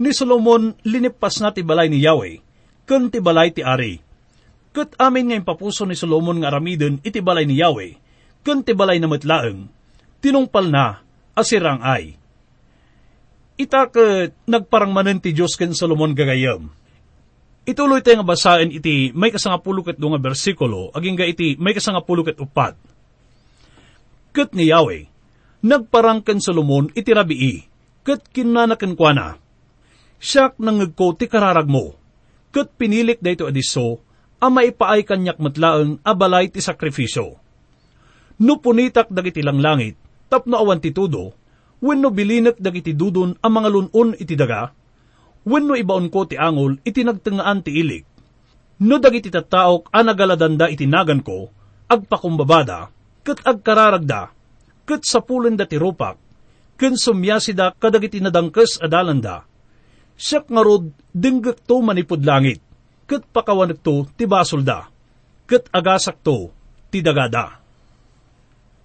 ni 0.00 0.10
Solomon 0.10 0.74
linipas 0.82 1.38
na 1.38 1.54
ti 1.54 1.60
balay 1.62 1.86
ni 1.86 2.02
Yahweh, 2.02 2.40
kun 2.88 3.12
ti 3.12 3.20
balay 3.22 3.52
ti 3.54 3.62
Ari. 3.62 4.00
Kat 4.74 4.96
amin 4.98 5.30
nga 5.30 5.54
papuso 5.54 5.86
ni 5.86 5.94
Solomon 5.94 6.42
nga 6.42 6.50
aramidin 6.50 6.98
iti 7.06 7.22
balay 7.22 7.46
ni 7.46 7.60
Yahweh, 7.62 7.94
kun 8.42 8.66
ti 8.66 8.74
balay 8.74 8.98
na 8.98 9.06
matlaeng, 9.06 9.70
tinungpal 10.24 10.72
na, 10.72 11.04
asirang 11.36 11.84
ay. 11.84 12.16
Ita 13.60 13.92
kat 13.92 14.32
nagparangmanan 14.48 15.20
ti 15.20 15.36
Diyos 15.36 15.60
ken 15.60 15.76
Solomon 15.76 16.16
gagayam. 16.16 16.72
Ituloy 17.68 18.00
tayo 18.00 18.24
nga 18.24 18.32
basahin 18.32 18.72
iti 18.72 19.12
may 19.12 19.28
kasangapulo 19.28 19.84
ket 19.84 20.00
nga 20.00 20.20
bersikulo, 20.20 20.88
aging 20.96 21.16
ga 21.20 21.28
iti 21.28 21.60
may 21.60 21.76
kasangapulo 21.76 22.24
ket 22.24 22.40
upat. 22.40 22.72
Kat 24.32 24.50
ni 24.56 24.72
Yahweh, 24.72 25.06
nagparang 25.60 26.24
ken 26.24 26.40
Solomon 26.40 26.88
iti 26.96 27.12
rabii, 27.12 27.56
kat 28.02 28.24
kinanakan 28.32 28.96
kwa 28.96 29.12
na. 29.12 29.28
Siyak 30.18 30.56
nangagko 30.56 31.14
ti 31.14 31.28
kararag 31.28 31.68
mo, 31.68 31.94
kat 32.48 32.72
pinilik 32.80 33.20
dayto 33.20 33.46
adiso, 33.46 34.00
a 34.40 34.48
maipaay 34.48 35.04
kanyak 35.06 35.36
matlaang 35.38 36.00
abalay 36.02 36.50
ti 36.50 36.58
sakripisyo. 36.58 37.38
No 38.44 38.58
punitak 38.58 39.08
dagiti 39.14 39.40
lang 39.40 39.62
langit, 39.62 39.94
tapno 40.34 40.58
awan 40.58 40.82
ti 40.82 40.90
tudo, 40.90 41.30
wenno 41.78 42.10
bilinek 42.10 42.58
dagiti 42.58 42.90
dudon 42.90 43.38
ang 43.38 43.52
mga 43.54 43.70
lunon 43.70 44.18
iti 44.18 44.34
daga, 44.34 44.74
wenno 45.46 45.78
ibaon 45.78 46.10
ko 46.10 46.26
ti 46.26 46.34
angol 46.34 46.82
iti 46.82 47.06
nagtengaan 47.06 47.62
ti 47.62 47.70
ilik. 47.78 48.02
No 48.82 48.98
dagiti 48.98 49.30
tattaok 49.30 49.94
anagaladanda 49.94 50.66
iti 50.66 50.90
nagan 50.90 51.22
ko, 51.22 51.54
agpakumbabada, 51.86 52.90
ket 53.22 53.38
agkararagda, 53.46 54.34
ket 54.82 55.06
sapulen 55.06 55.54
da 55.54 55.70
ti 55.70 55.78
rupak, 55.78 56.18
ken 56.74 56.98
sumyasida 56.98 57.78
kadagiti 57.78 58.18
nadangkes 58.18 58.82
adalanda. 58.82 59.46
Siyak 60.18 60.50
nga 60.50 60.62
rod, 60.66 60.90
dinggak 61.14 61.62
to 61.62 61.78
manipod 61.78 62.26
langit, 62.26 62.58
ket 63.06 63.22
pakawanak 63.30 63.78
to 63.86 64.10
ti 64.18 64.26
basolda, 64.26 64.90
ket 65.46 65.70
agasak 65.70 66.18
to 66.26 66.50
ti 66.90 66.98
dagada. 66.98 67.63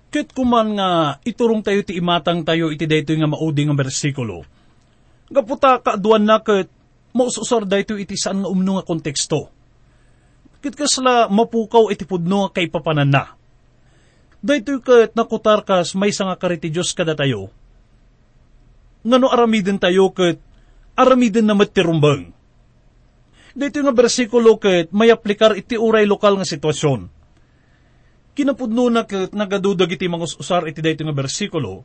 Ket 0.10 0.34
kuman 0.34 0.74
nga 0.74 1.22
iturong 1.22 1.62
tayo 1.62 1.86
ti 1.86 2.02
imatang 2.02 2.42
tayo 2.42 2.74
iti 2.74 2.90
dayto 2.90 3.14
nga 3.14 3.30
maudi 3.30 3.62
nga 3.70 3.78
bersikulo. 3.78 4.42
Gaputa 5.30 5.78
kaaduan 5.86 6.26
na 6.26 6.42
ket 6.42 6.66
maususar 7.14 7.70
dayto 7.70 7.94
iti 7.94 8.18
saan 8.18 8.42
nga 8.42 8.50
umno 8.50 8.82
nga 8.82 8.88
konteksto. 8.90 9.54
Ket 10.66 10.74
kasla 10.74 11.30
mapukaw 11.30 11.94
iti 11.94 12.10
pudno 12.10 12.50
nga 12.50 12.58
kay 12.58 12.74
papanan 12.74 13.14
na. 13.14 13.38
Dayto 14.42 14.82
ket 14.82 15.14
nakutar 15.14 15.62
kas 15.62 15.94
may 15.94 16.10
nga 16.10 16.42
kariti 16.42 16.74
Diyos 16.74 16.90
kada 16.98 17.14
tayo. 17.14 17.54
Ngano 19.06 19.30
aramiden 19.30 19.78
tayo 19.78 20.10
ket 20.10 20.42
aramiden 20.98 21.46
na 21.46 21.54
matirumbang. 21.54 22.34
Dito 23.54 23.78
nga 23.86 23.94
bersikulo 23.94 24.58
ket 24.58 24.90
may 24.90 25.14
aplikar 25.14 25.54
iti 25.54 25.78
uray 25.78 26.10
lokal 26.10 26.42
nga 26.42 26.50
sitwasyon 26.50 27.19
kinapudno 28.40 28.88
na 28.88 29.04
kat 29.04 29.36
nagadudag 29.36 29.92
iti 29.92 30.08
mga 30.08 30.40
usar 30.40 30.64
iti 30.72 30.80
dayto 30.80 31.04
nga 31.04 31.12
bersikulo, 31.12 31.84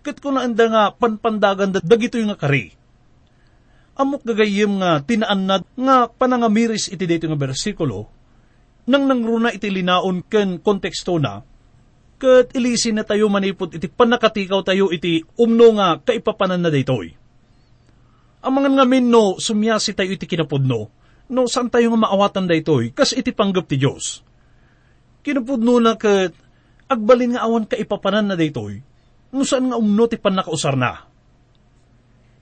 kat 0.00 0.16
kung 0.16 0.40
naanda 0.40 0.64
nga 0.72 0.82
panpandagan 0.96 1.76
da 1.76 1.84
dagito 1.84 2.16
nga 2.16 2.40
kari. 2.40 2.72
Amok 4.00 4.24
gagayim 4.24 4.80
nga 4.80 5.04
tinaan 5.04 5.44
na 5.44 5.60
nga 5.60 6.08
panangamiris 6.08 6.88
iti 6.88 7.04
dayto 7.04 7.28
nga 7.28 7.36
bersikulo, 7.36 8.08
nang 8.88 9.04
nangruna 9.04 9.52
iti 9.52 9.68
linaon 9.68 10.24
ken 10.24 10.64
konteksto 10.64 11.20
na, 11.20 11.44
kat 12.16 12.56
ilisin 12.56 12.96
na 12.96 13.04
tayo 13.04 13.28
manipot 13.28 13.68
iti 13.68 13.84
panakatikaw 13.84 14.64
tayo 14.64 14.88
iti 14.88 15.20
umno 15.36 15.68
nga 15.76 16.00
kaipapanan 16.00 16.64
na 16.64 16.72
daytoy. 16.72 17.12
Ang 18.40 18.52
mga 18.56 18.72
ngamin 18.72 19.04
no, 19.04 19.36
sumyasi 19.36 19.92
tayo 19.92 20.16
iti 20.16 20.24
kinapudno, 20.24 20.88
no 21.28 21.44
saan 21.44 21.68
tayo 21.68 21.92
nga 21.92 22.08
maawatan 22.08 22.48
daytoy, 22.48 22.96
kas 22.96 23.12
iti 23.12 23.36
panggap 23.36 23.68
ti 23.68 23.76
Diyos 23.76 24.29
kinupudno 25.20 25.80
na 25.80 25.94
kat 25.96 26.32
agbalin 26.90 27.38
nga 27.38 27.46
awan 27.46 27.64
ka 27.68 27.78
ipapanan 27.78 28.32
na 28.32 28.36
daytoy, 28.36 28.82
no 29.30 29.46
saan 29.46 29.70
nga 29.70 29.78
umno 29.78 30.10
ti 30.10 30.18
panakausar 30.18 30.74
na. 30.74 31.06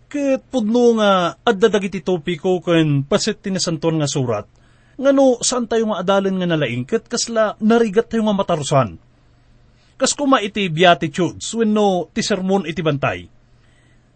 Kat 0.08 0.40
pudno 0.48 0.96
nga 0.96 1.36
addadag 1.44 1.84
iti 1.84 2.00
topiko 2.00 2.64
ken 2.64 3.04
pasit 3.04 3.44
tinasanton 3.44 4.00
nga 4.00 4.08
surat, 4.08 4.48
nga 4.96 5.10
no 5.12 5.36
saan 5.44 5.68
tayo 5.68 5.92
nga 5.92 6.00
adalin 6.00 6.40
nga 6.40 6.48
nalaing 6.48 6.88
kat 6.88 7.04
kasla 7.04 7.60
narigat 7.60 8.08
tayo 8.08 8.24
nga 8.24 8.34
matarusan. 8.34 8.96
Kas 9.98 10.16
kuma 10.16 10.40
iti 10.40 10.70
beatitudes 10.72 11.52
when 11.52 11.76
no 11.76 12.08
ti 12.08 12.24
sermon 12.24 12.64
iti 12.64 12.80
bantay. 12.80 13.28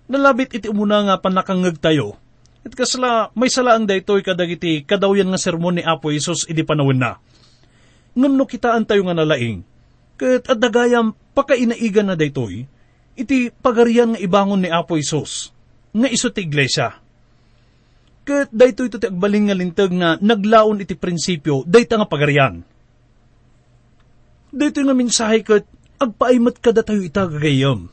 Nalabit 0.08 0.56
iti 0.56 0.66
umuna 0.70 1.04
nga 1.04 1.16
panakangag 1.20 1.76
tayo, 1.82 2.16
at 2.62 2.72
kasla 2.72 3.34
may 3.36 3.50
salaang 3.52 3.84
daytoy 3.84 4.22
kadagiti 4.24 4.86
kadawyan 4.86 5.28
nga 5.28 5.40
sermon 5.40 5.76
ni 5.76 5.82
Apo 5.84 6.14
Isos 6.14 6.46
iti 6.48 6.62
panawin 6.64 7.02
na 7.02 7.18
ngam 8.12 8.32
no 8.36 8.44
kitaan 8.44 8.84
tayo 8.84 9.02
nga 9.08 9.16
nalaing, 9.16 9.64
kat 10.20 10.44
adagayam 10.48 11.16
pakainaigan 11.32 12.12
na 12.12 12.16
daytoy, 12.16 12.68
iti 13.16 13.48
pagarian 13.48 14.16
nga 14.16 14.20
ibangon 14.20 14.60
ni 14.60 14.68
Apo 14.68 15.00
Isos, 15.00 15.52
nga 15.92 16.08
iso 16.08 16.28
ti 16.28 16.44
iglesia. 16.44 17.00
Kat 18.22 18.52
daytoy 18.52 18.86
ito 18.86 19.02
ti 19.02 19.08
agbaling 19.08 19.50
nga 19.50 19.56
lintag 19.56 19.92
nga 19.96 20.20
naglaon 20.20 20.84
iti 20.84 20.94
prinsipyo, 20.94 21.64
dayta 21.66 21.98
nga 21.98 22.06
pagarian. 22.06 22.62
Daytoy 24.52 24.84
nga 24.84 24.96
mensahe 24.96 25.40
kat 25.40 25.64
agpaimat 25.96 26.60
kada 26.60 26.84
tayo 26.84 27.00
ita 27.00 27.24
gagayam. 27.24 27.88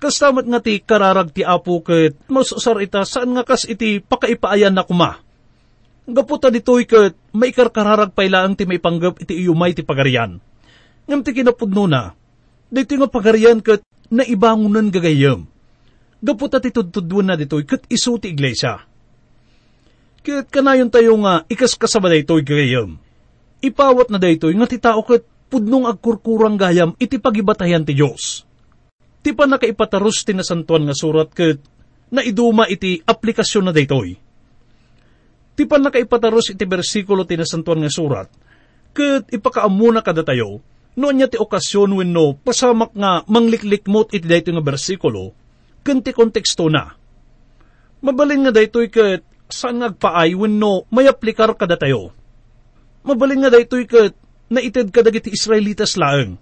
Kastamat 0.00 0.48
nga 0.48 0.60
ti 0.60 0.80
kararag 0.80 1.30
ti 1.36 1.44
Apo 1.44 1.84
kat 1.84 2.16
masusar 2.32 2.80
ita 2.80 3.04
saan 3.04 3.36
nga 3.36 3.44
kas 3.44 3.68
iti 3.68 4.00
pakaipaayan 4.00 4.72
na 4.74 4.84
kuma 4.84 5.24
Gaputa 6.04 6.52
ditoy 6.52 6.84
ket 6.84 7.16
maikarkararag 7.32 8.12
pailaang 8.12 8.60
ti 8.60 8.68
may 8.68 8.76
panggap 8.76 9.24
iti 9.24 9.40
iyumay 9.40 9.72
ti 9.72 9.80
pagarian. 9.80 10.36
Ngam 11.08 11.20
ti 11.24 11.32
kinapudno 11.32 11.88
na, 11.88 12.12
dito 12.68 12.92
nga 13.00 13.08
pagarian 13.08 13.64
ket 13.64 13.80
naibangunan 14.12 14.92
gagayam. 14.92 15.48
Gaputa 16.20 16.60
ti 16.60 16.76
tudtudwan 16.76 17.32
na 17.32 17.40
ditoy 17.40 17.64
ket 17.64 17.88
isu 17.88 18.20
ti 18.20 18.36
iglesia. 18.36 18.84
Ket 20.20 20.52
kanayon 20.52 20.92
tayo 20.92 21.16
nga 21.24 21.48
ikas 21.48 21.72
kasaba 21.72 22.12
daytoy 22.12 22.44
gagayam. 22.44 23.00
Ipawat 23.64 24.12
na 24.12 24.20
daytoy 24.20 24.52
nga 24.60 24.68
ti 24.68 24.76
tao 24.76 25.00
ket 25.08 25.24
pudnong 25.48 25.88
agkurkurang 25.88 26.60
gayam 26.60 26.92
iti 27.00 27.16
pagibatayan 27.16 27.88
ti 27.88 27.96
Dios. 27.96 28.44
Ti 29.24 29.32
pa 29.32 29.48
nakaipataros 29.48 30.20
ti 30.20 30.36
nasantuan 30.36 30.84
nga 30.84 30.92
surat 30.92 31.32
ket 31.32 31.64
naiduma 32.12 32.68
iti 32.68 33.00
aplikasyon 33.00 33.64
na 33.64 33.72
daytoy 33.72 34.20
Ti 35.54 35.62
pan 35.70 35.86
nakaipataros 35.86 36.50
iti 36.50 36.66
bersikulo 36.66 37.22
ti 37.22 37.38
nasantuan 37.38 37.78
nga 37.78 37.90
surat, 37.90 38.26
ket 38.90 39.30
ipakaamuna 39.30 40.02
kada 40.02 40.26
tayo, 40.26 40.58
noon 40.98 41.14
niya 41.14 41.30
ti 41.30 41.38
okasyon 41.38 41.94
wenno 41.94 42.34
pasamak 42.42 42.90
nga 42.90 43.22
mangliklik 43.30 43.86
mot 43.86 44.10
iti 44.10 44.26
dayto 44.26 44.50
nga 44.50 44.66
bersikulo, 44.66 45.30
ken 45.86 46.02
konteksto 46.02 46.66
na. 46.66 46.98
Mabalin 48.02 48.50
nga 48.50 48.52
daytoy 48.54 48.90
ket 48.90 49.22
saan 49.46 49.78
ngagpaay 49.78 50.34
wenno 50.34 50.90
may 50.90 51.06
aplikar 51.06 51.54
kada 51.54 51.78
tayo. 51.78 52.10
Mabalin 53.06 53.46
nga 53.46 53.54
daytoy 53.54 53.86
ket 53.86 54.18
naited 54.50 54.90
kadagiti 54.90 55.30
Israelitas 55.30 55.94
laeng, 55.94 56.34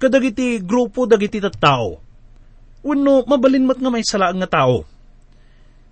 kadagiti 0.00 0.64
grupo 0.64 1.04
dagiti 1.04 1.44
tattao. 1.44 2.00
Wenno 2.80 3.28
mabalin 3.28 3.68
mat 3.68 3.76
nga 3.76 3.92
may 3.92 4.00
salaang 4.00 4.40
nga 4.40 4.48
tao 4.48 4.88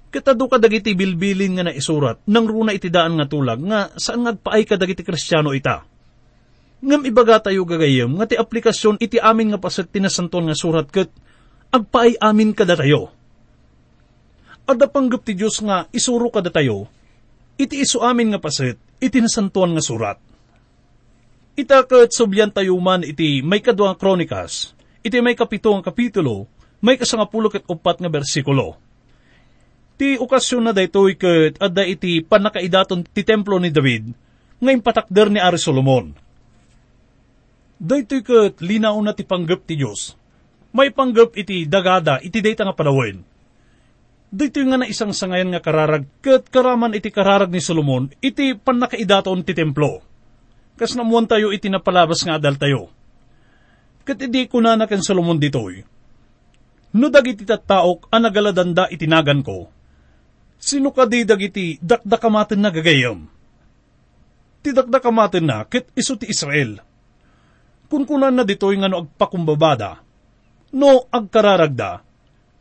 Kitado 0.09 0.49
ka 0.49 0.57
dagiti 0.57 0.97
bilbilin 0.97 1.61
nga 1.61 1.69
naisurat, 1.69 2.17
nang 2.25 2.49
runa 2.49 2.73
iti 2.73 2.89
daan 2.89 3.21
nga 3.21 3.29
tulag, 3.29 3.61
nga 3.61 3.93
saan 4.01 4.25
ngagpaay 4.25 4.65
ka 4.65 4.81
dagiti 4.81 5.05
kristyano 5.05 5.53
ita. 5.53 5.85
Ngam 6.81 7.05
ibaga 7.05 7.45
tayo 7.45 7.69
gagayem, 7.69 8.17
nga 8.17 8.25
ti 8.25 8.41
aplikasyon 8.41 9.05
iti 9.05 9.21
amin 9.21 9.53
nga 9.53 9.61
paset 9.61 9.85
tinasanton 9.85 10.49
nga 10.49 10.57
surat 10.57 10.89
ket, 10.89 11.13
agpaay 11.69 12.17
amin 12.25 12.57
kada 12.57 12.81
tayo. 12.81 13.13
Ada 14.65 14.89
panggap 14.89 15.29
ti 15.29 15.37
Diyos 15.37 15.61
nga 15.61 15.85
isuro 15.93 16.33
kada 16.33 16.49
tayo, 16.49 16.89
iti 17.61 17.77
isu 17.77 18.01
amin 18.01 18.33
nga 18.33 18.41
paset, 18.41 18.81
iti 19.05 19.21
nasantuan 19.21 19.77
nga 19.77 19.85
surat. 19.85 20.17
Ita 21.53 21.85
ket 21.85 22.17
subyan 22.17 22.49
tayo 22.49 22.81
man 22.81 23.05
iti 23.05 23.45
may 23.45 23.61
kadwa 23.61 23.93
kronikas, 23.93 24.73
iti 25.05 25.21
may 25.21 25.37
kapito 25.37 25.69
ang 25.77 25.85
kapitulo, 25.85 26.49
may 26.81 26.97
kasangapulo 26.97 27.53
ket 27.53 27.69
upat 27.69 28.01
nga 28.01 28.09
bersikulo 28.09 28.88
Ti 29.99 30.15
okasyon 30.15 30.71
na 30.71 30.73
daytoy 30.73 31.19
ket 31.19 31.59
adda 31.59 31.83
iti 31.83 32.23
panakaidaton 32.23 33.03
ti 33.03 33.27
templo 33.27 33.59
ni 33.59 33.75
David, 33.75 34.15
ngayon 34.63 34.79
patakder 34.79 35.27
ni 35.27 35.43
Ari 35.43 35.59
Solomon. 35.59 36.15
Daytoy 37.83 38.23
ket 38.23 38.63
linaw 38.63 38.95
na 39.03 39.11
ti 39.11 39.27
panggap 39.27 39.67
ti 39.67 39.75
Diyos. 39.75 40.15
May 40.71 40.95
panggap 40.95 41.35
iti 41.35 41.67
dagada 41.67 42.23
iti 42.23 42.39
dayta 42.39 42.63
nga 42.63 42.79
panawin. 42.79 43.27
Daytoy 44.31 44.71
nga 44.71 44.79
na 44.79 44.87
isang 44.87 45.11
sangayan 45.11 45.51
nga 45.51 45.59
kararag 45.59 46.07
ket 46.23 46.47
karaman 46.47 46.95
iti 46.95 47.11
kararag 47.11 47.51
ni 47.51 47.59
Solomon 47.59 48.07
iti 48.23 48.55
panakaidaton 48.55 49.43
ti 49.43 49.51
templo. 49.51 49.99
Kas 50.79 50.95
namuan 50.95 51.27
tayo 51.27 51.51
iti 51.51 51.67
napalabas 51.67 52.23
nga 52.23 52.39
adal 52.39 52.55
tayo. 52.55 52.87
Ket 54.07 54.31
idi 54.31 54.47
kunana 54.47 54.87
ken 54.87 55.03
Solomon 55.03 55.43
ditoy 55.43 55.99
no 56.95 57.13
dagiti 57.13 57.45
tattaok 57.45 58.09
ang 58.09 58.23
nagaladanda 58.25 58.89
itinagan 58.89 59.45
ko, 59.45 59.69
sino 60.59 60.91
ka 60.91 61.07
di 61.07 61.23
dagiti 61.23 61.79
dakdakamatin 61.79 62.61
na 62.61 62.71
gagayam? 62.75 63.25
Ti 64.61 64.75
dakdakamatin 64.75 65.47
na 65.47 65.63
kit 65.65 65.89
iso 65.95 66.19
ti 66.19 66.27
Israel. 66.29 66.83
Kung 67.89 68.05
kunan 68.05 68.35
na 68.35 68.45
dito'y 68.45 68.77
nga 68.77 68.91
no 68.91 69.07
agpakumbabada, 69.07 70.05
no 70.77 71.09
agkararagda, 71.09 72.05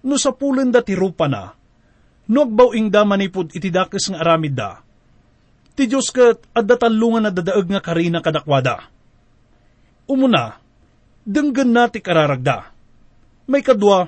no 0.08 0.16
sa 0.16 0.32
pulen 0.32 0.72
da 0.72 0.80
ti 0.80 0.96
rupa 0.96 1.28
na, 1.28 1.52
no 2.32 2.40
agbawing 2.48 2.88
da 2.88 3.04
manipod 3.04 3.52
iti 3.52 3.68
dakis 3.68 4.08
nga 4.08 4.24
aramid 4.24 4.56
da, 4.56 4.80
ti 5.76 5.84
Diyos 5.84 6.16
kat 6.16 6.48
adda 6.56 6.80
talungan 6.80 7.28
na 7.28 7.32
dadaag 7.34 7.68
nga 7.68 7.84
karina 7.84 8.24
kadakwada. 8.24 8.88
Umuna, 10.08 10.56
denggan 11.28 11.76
na 11.76 11.92
ti 11.92 12.00
kararagda. 12.00 12.72
May 13.52 13.60
kadwa, 13.60 14.08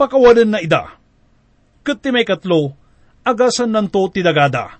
pakawalan 0.00 0.48
na 0.48 0.64
ida. 0.64 0.96
Kat 1.84 2.00
ti 2.00 2.08
may 2.08 2.24
katlo, 2.24 2.72
agasan 3.24 3.72
nanto 3.72 4.04
ti 4.12 4.20
dagada. 4.20 4.76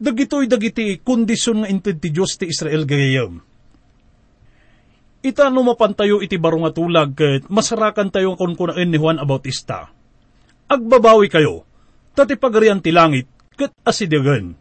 Dagitoy 0.00 0.48
dagiti 0.48 0.96
kondisyon 1.02 1.66
nga 1.66 1.68
inted 1.68 2.00
ti 2.00 2.08
Diyos 2.08 2.40
ti 2.40 2.48
Israel 2.48 2.88
gayam. 2.88 3.42
Ita 5.20 5.52
no 5.52 5.60
mapantayo 5.60 6.24
iti 6.24 6.40
baro 6.40 6.64
nga 6.64 6.72
tulag 6.72 7.12
ket 7.12 7.44
masarakan 7.52 8.08
tayo 8.08 8.32
kung 8.40 8.56
kunain 8.56 8.88
ni 8.88 8.96
Juan 8.96 9.20
Abautista. 9.20 9.92
Agbabawi 10.64 11.28
kayo, 11.28 11.68
tati 12.16 12.40
pagarian 12.40 12.80
ti 12.80 12.88
langit, 12.88 13.28
ket 13.52 13.76
asidagan. 13.84 14.56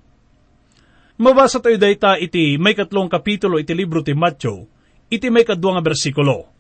Mabasa 1.16 1.64
tayo 1.64 1.80
dayta 1.80 2.20
iti 2.20 2.60
may 2.60 2.76
katlong 2.76 3.08
kapitulo 3.08 3.56
iti 3.56 3.72
libro 3.72 4.04
ti 4.04 4.12
Matthew, 4.12 4.68
iti 5.08 5.32
may 5.32 5.48
kadwa 5.48 5.80
nga 5.80 5.86
bersikulo. 5.88 6.52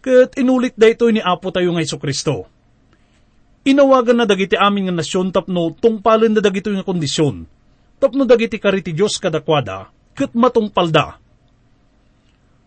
Ket 0.00 0.40
inulit 0.40 0.72
dayto 0.80 1.12
ni 1.12 1.20
Apo 1.20 1.52
tayo 1.52 1.76
nga 1.76 1.84
Kristo. 1.84 2.48
Inawagan 3.62 4.18
na 4.18 4.26
dagiti 4.26 4.58
amin 4.58 4.90
nga 4.90 4.94
nasyon 4.98 5.30
tapno 5.30 5.70
tungpalin 5.78 6.34
na 6.34 6.42
dagito 6.42 6.70
nga 6.74 6.82
kondisyon. 6.82 7.46
Tapno 8.02 8.26
dagiti 8.26 8.58
kariti 8.58 8.90
Diyos 8.90 9.22
kadakwada, 9.22 9.86
ket 10.18 10.34
matungpalda 10.34 11.22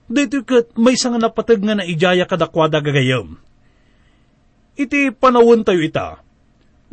Dito 0.05 0.45
kat 0.45 0.77
may 0.77 0.93
nga 0.93 1.17
napatag 1.17 1.65
nga 1.65 1.81
na 1.81 1.85
ijaya 1.85 2.29
kadakwada 2.29 2.77
gagayam. 2.77 3.41
Iti 4.77 5.09
panawon 5.09 5.65
tayo 5.65 5.81
ita. 5.81 6.21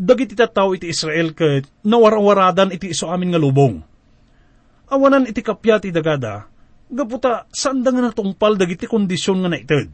Dagiti 0.00 0.32
tataw 0.32 0.72
iti 0.72 0.88
Israel 0.88 1.36
kat 1.36 1.68
nawarawaradan 1.84 2.72
iti 2.72 2.96
iso 2.96 3.12
amin 3.12 3.36
nga 3.36 3.42
lubong. 3.42 3.84
Awanan 4.88 5.28
iti 5.28 5.44
kapya 5.44 5.76
ti 5.76 5.92
dagada, 5.92 6.48
gaputa 6.88 7.44
saan 7.52 7.84
da 7.84 7.92
nga 7.92 8.08
natungpal 8.08 8.56
dagiti 8.56 8.88
kondisyon 8.88 9.44
nga 9.44 9.50
naitad. 9.52 9.92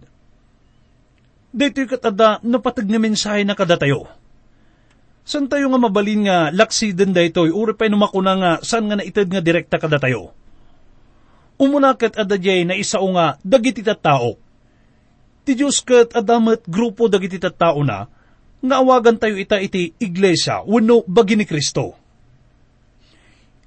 Dito 1.48 1.80
kat 1.88 2.04
ada 2.04 2.38
napatag 2.44 2.84
nga 2.84 3.00
mensahe 3.00 3.40
na 3.44 3.56
kada 3.56 3.80
tayo. 3.80 4.04
San 5.28 5.48
tayo 5.48 5.68
nga 5.68 5.80
mabalin 5.80 6.24
nga 6.24 6.48
laksiden 6.52 7.12
da 7.12 7.20
ito, 7.20 7.44
uri 7.44 7.76
pa 7.76 7.88
numakuna 7.88 8.32
nga 8.36 8.50
saan 8.64 8.88
nga 8.88 8.96
naitad 8.96 9.28
nga 9.28 9.44
direkta 9.44 9.76
kada 9.76 10.00
tayo 10.00 10.32
Umunakat 11.58 12.14
adajay 12.14 12.62
na 12.62 12.78
isa 12.78 13.02
nga 13.02 13.34
dagiti 13.42 13.82
tattao. 13.82 14.38
Ti 15.42 15.52
Diyos 15.58 15.82
kat 15.82 16.14
adamat 16.14 16.62
grupo 16.70 17.10
dagiti 17.10 17.42
tattao 17.42 17.82
na, 17.82 18.06
nga 18.62 18.76
awagan 18.78 19.18
tayo 19.18 19.34
ita 19.34 19.58
iti 19.58 19.90
iglesia 19.98 20.62
wano 20.62 21.02
bagi 21.02 21.34
ni 21.34 21.42
Kristo. 21.42 21.98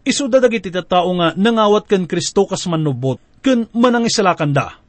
Isu 0.07 0.31
da 0.31 0.39
dagiti 0.39 0.71
tattao 0.71 1.11
nga 1.19 1.35
nangawat 1.35 1.85
kan 1.85 2.07
Kristo 2.07 2.47
kas 2.47 2.63
manubot, 2.71 3.19
kan 3.43 3.67
manangisalakan 3.75 4.55
da. 4.55 4.80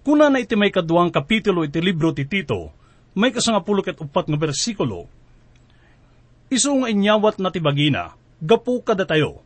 Kuna 0.00 0.32
na 0.32 0.40
iti 0.40 0.56
may 0.56 0.72
kaduang 0.72 1.12
kapitulo 1.12 1.60
iti 1.60 1.76
libro 1.84 2.16
ti 2.16 2.24
Tito, 2.24 2.72
may 3.12 3.34
kasangapulo 3.34 3.84
ket 3.84 4.00
upat 4.00 4.32
nga 4.32 4.38
bersikulo, 4.38 5.10
isu 6.48 6.82
nga 6.82 6.88
inyawat 6.88 7.36
na 7.38 7.52
ti 7.52 7.60
bagina, 7.60 8.16
gapu 8.40 8.80
kada 8.80 9.04
tayo, 9.04 9.44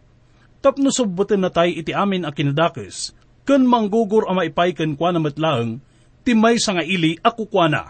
tapno 0.63 0.95
subbutin 0.95 1.43
na 1.43 1.51
tayo 1.51 1.75
iti 1.75 1.91
amin 1.91 2.25
a 2.25 2.31
kinadakis, 2.31 3.13
ken 3.45 3.67
manggugur 3.67 4.31
ama 4.31 4.47
ipay 4.47 4.73
ken 4.73 4.95
kwa 4.95 5.11
na 5.11 5.21
matlaang, 5.21 5.83
timay 6.23 6.57
sa 6.57 6.79
nga 6.79 6.85
ili 6.87 7.19
ako 7.21 7.51
kwa 7.51 7.67
na, 7.67 7.83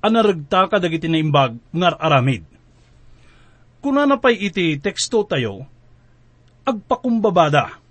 anaragta 0.00 0.70
ka 0.70 0.78
dagiti 0.78 1.10
na 1.10 1.18
imbag 1.18 1.58
ngar 1.74 1.98
aramid. 1.98 2.46
Kuna 3.82 4.06
na 4.06 4.16
pay 4.16 4.38
iti 4.46 4.78
teksto 4.78 5.26
tayo, 5.26 5.66
agpakumbabada. 6.62 7.82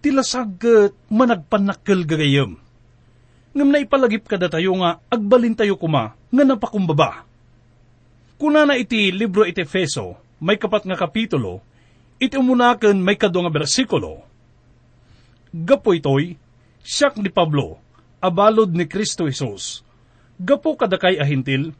Tilasag 0.00 0.64
managpanakkel 1.12 2.08
gagayam. 2.08 2.56
Ngam 3.52 3.68
na 3.68 3.84
ipalagip 3.84 4.24
kada 4.24 4.48
tayo 4.48 4.72
nga 4.80 4.96
agbalin 5.12 5.52
tayo 5.52 5.76
kuma 5.76 6.16
nga 6.32 6.44
napakumbaba. 6.46 7.28
Kuna 8.40 8.64
na 8.64 8.80
iti 8.80 9.12
libro 9.12 9.44
iti 9.44 9.60
Feso, 9.68 10.16
may 10.40 10.56
kapat 10.56 10.88
nga 10.88 10.96
kapitulo, 10.96 11.60
iti 12.16 12.40
umunakan 12.40 12.96
may 12.96 13.20
kado 13.20 13.44
nga 13.44 13.52
bersikulo. 13.52 14.24
Gapo 15.52 15.92
itoy, 15.92 16.40
siyak 16.80 17.20
ni 17.20 17.28
Pablo, 17.28 17.76
abalod 18.24 18.72
ni 18.72 18.88
Kristo 18.88 19.28
Jesus. 19.28 19.84
Gapo 20.40 20.80
kadakay 20.80 21.20
ahintil, 21.20 21.76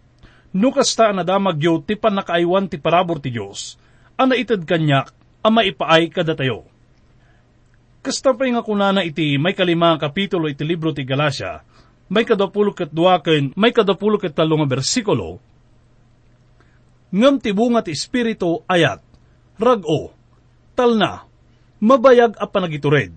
nukasta 0.53 1.09
na 1.17 1.25
damagyo 1.25 1.81
ti 1.81 1.97
panakaaywan 1.97 2.69
ti 2.69 2.77
parabor 2.77 3.25
ti 3.25 3.33
Diyos, 3.33 3.81
ana 4.21 4.37
itad 4.37 4.69
kanyak, 4.69 5.09
ama 5.41 5.65
ipaay 5.65 6.13
kada 6.13 6.37
tayo. 6.37 6.69
Kasta 8.01 8.33
pa 8.33 8.49
nga 8.49 8.65
kunana 8.65 9.05
iti 9.05 9.37
may 9.37 9.53
kalima 9.53 9.93
kapitulo 10.01 10.49
iti 10.49 10.65
libro 10.65 10.97
ti 10.97 11.05
Galacia, 11.05 11.61
may 12.09 12.25
kadapulo 12.25 12.73
kat 12.73 12.89
duwaken, 12.89 13.53
may 13.61 13.77
kadapulo 13.77 14.17
kat 14.17 14.33
talo 14.33 14.57
nga 14.57 14.69
bersikulo, 14.69 15.37
ngam 17.13 17.37
ti 17.43 17.51
bunga 17.53 17.85
ti 17.85 17.93
Espiritu 17.93 18.65
ayat, 18.65 19.05
rag-o, 19.61 20.15
tal 20.73 20.97
na, 20.97 21.29
mabayag 21.83 22.41
a 22.41 22.47
panagitured, 22.49 23.13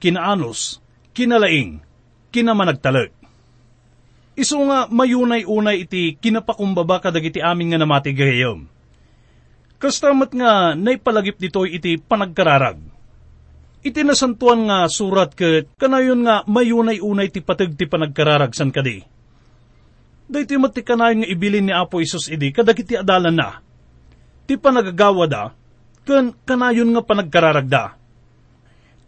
kinaanos, 0.00 0.80
kinalaing, 1.12 1.84
kinamanagtalag. 2.32 3.12
Iso 4.36 4.60
nga 4.68 4.84
mayunay-unay 4.88 5.88
iti 5.88 6.14
kinapakumbaba 6.20 7.00
kadagiti 7.00 7.40
amin 7.40 7.72
nga 7.72 7.80
namati 7.80 8.12
gayam. 8.12 8.68
Kastamat 9.80 10.32
nga 10.36 10.76
naipalagip 10.76 11.40
ditoy 11.40 11.76
iti 11.76 11.96
panagkararag. 11.96 12.80
Iti 13.86 14.02
nasantuan 14.02 14.66
nga 14.66 14.90
surat 14.90 15.30
ket 15.30 15.70
kanayon 15.78 16.26
nga 16.26 16.42
mayunay-unay 16.50 17.30
ti 17.30 17.38
patag 17.38 17.78
ti 17.78 17.86
panagkararag 17.86 18.50
san 18.50 18.74
kadi. 18.74 18.98
Dahiti 20.26 20.58
mati 20.58 20.82
kanayon 20.82 21.22
nga 21.22 21.30
ibilin 21.30 21.70
ni 21.70 21.72
Apo 21.72 22.02
Isus 22.02 22.26
idi 22.26 22.50
kadagiti 22.50 22.98
adalan 22.98 23.38
na. 23.38 23.62
Ti 24.50 24.58
panagagawa 24.58 25.30
da, 25.30 25.54
ken 26.02 26.34
kanayon 26.42 26.90
nga 26.98 27.02
panagkararagda. 27.06 27.94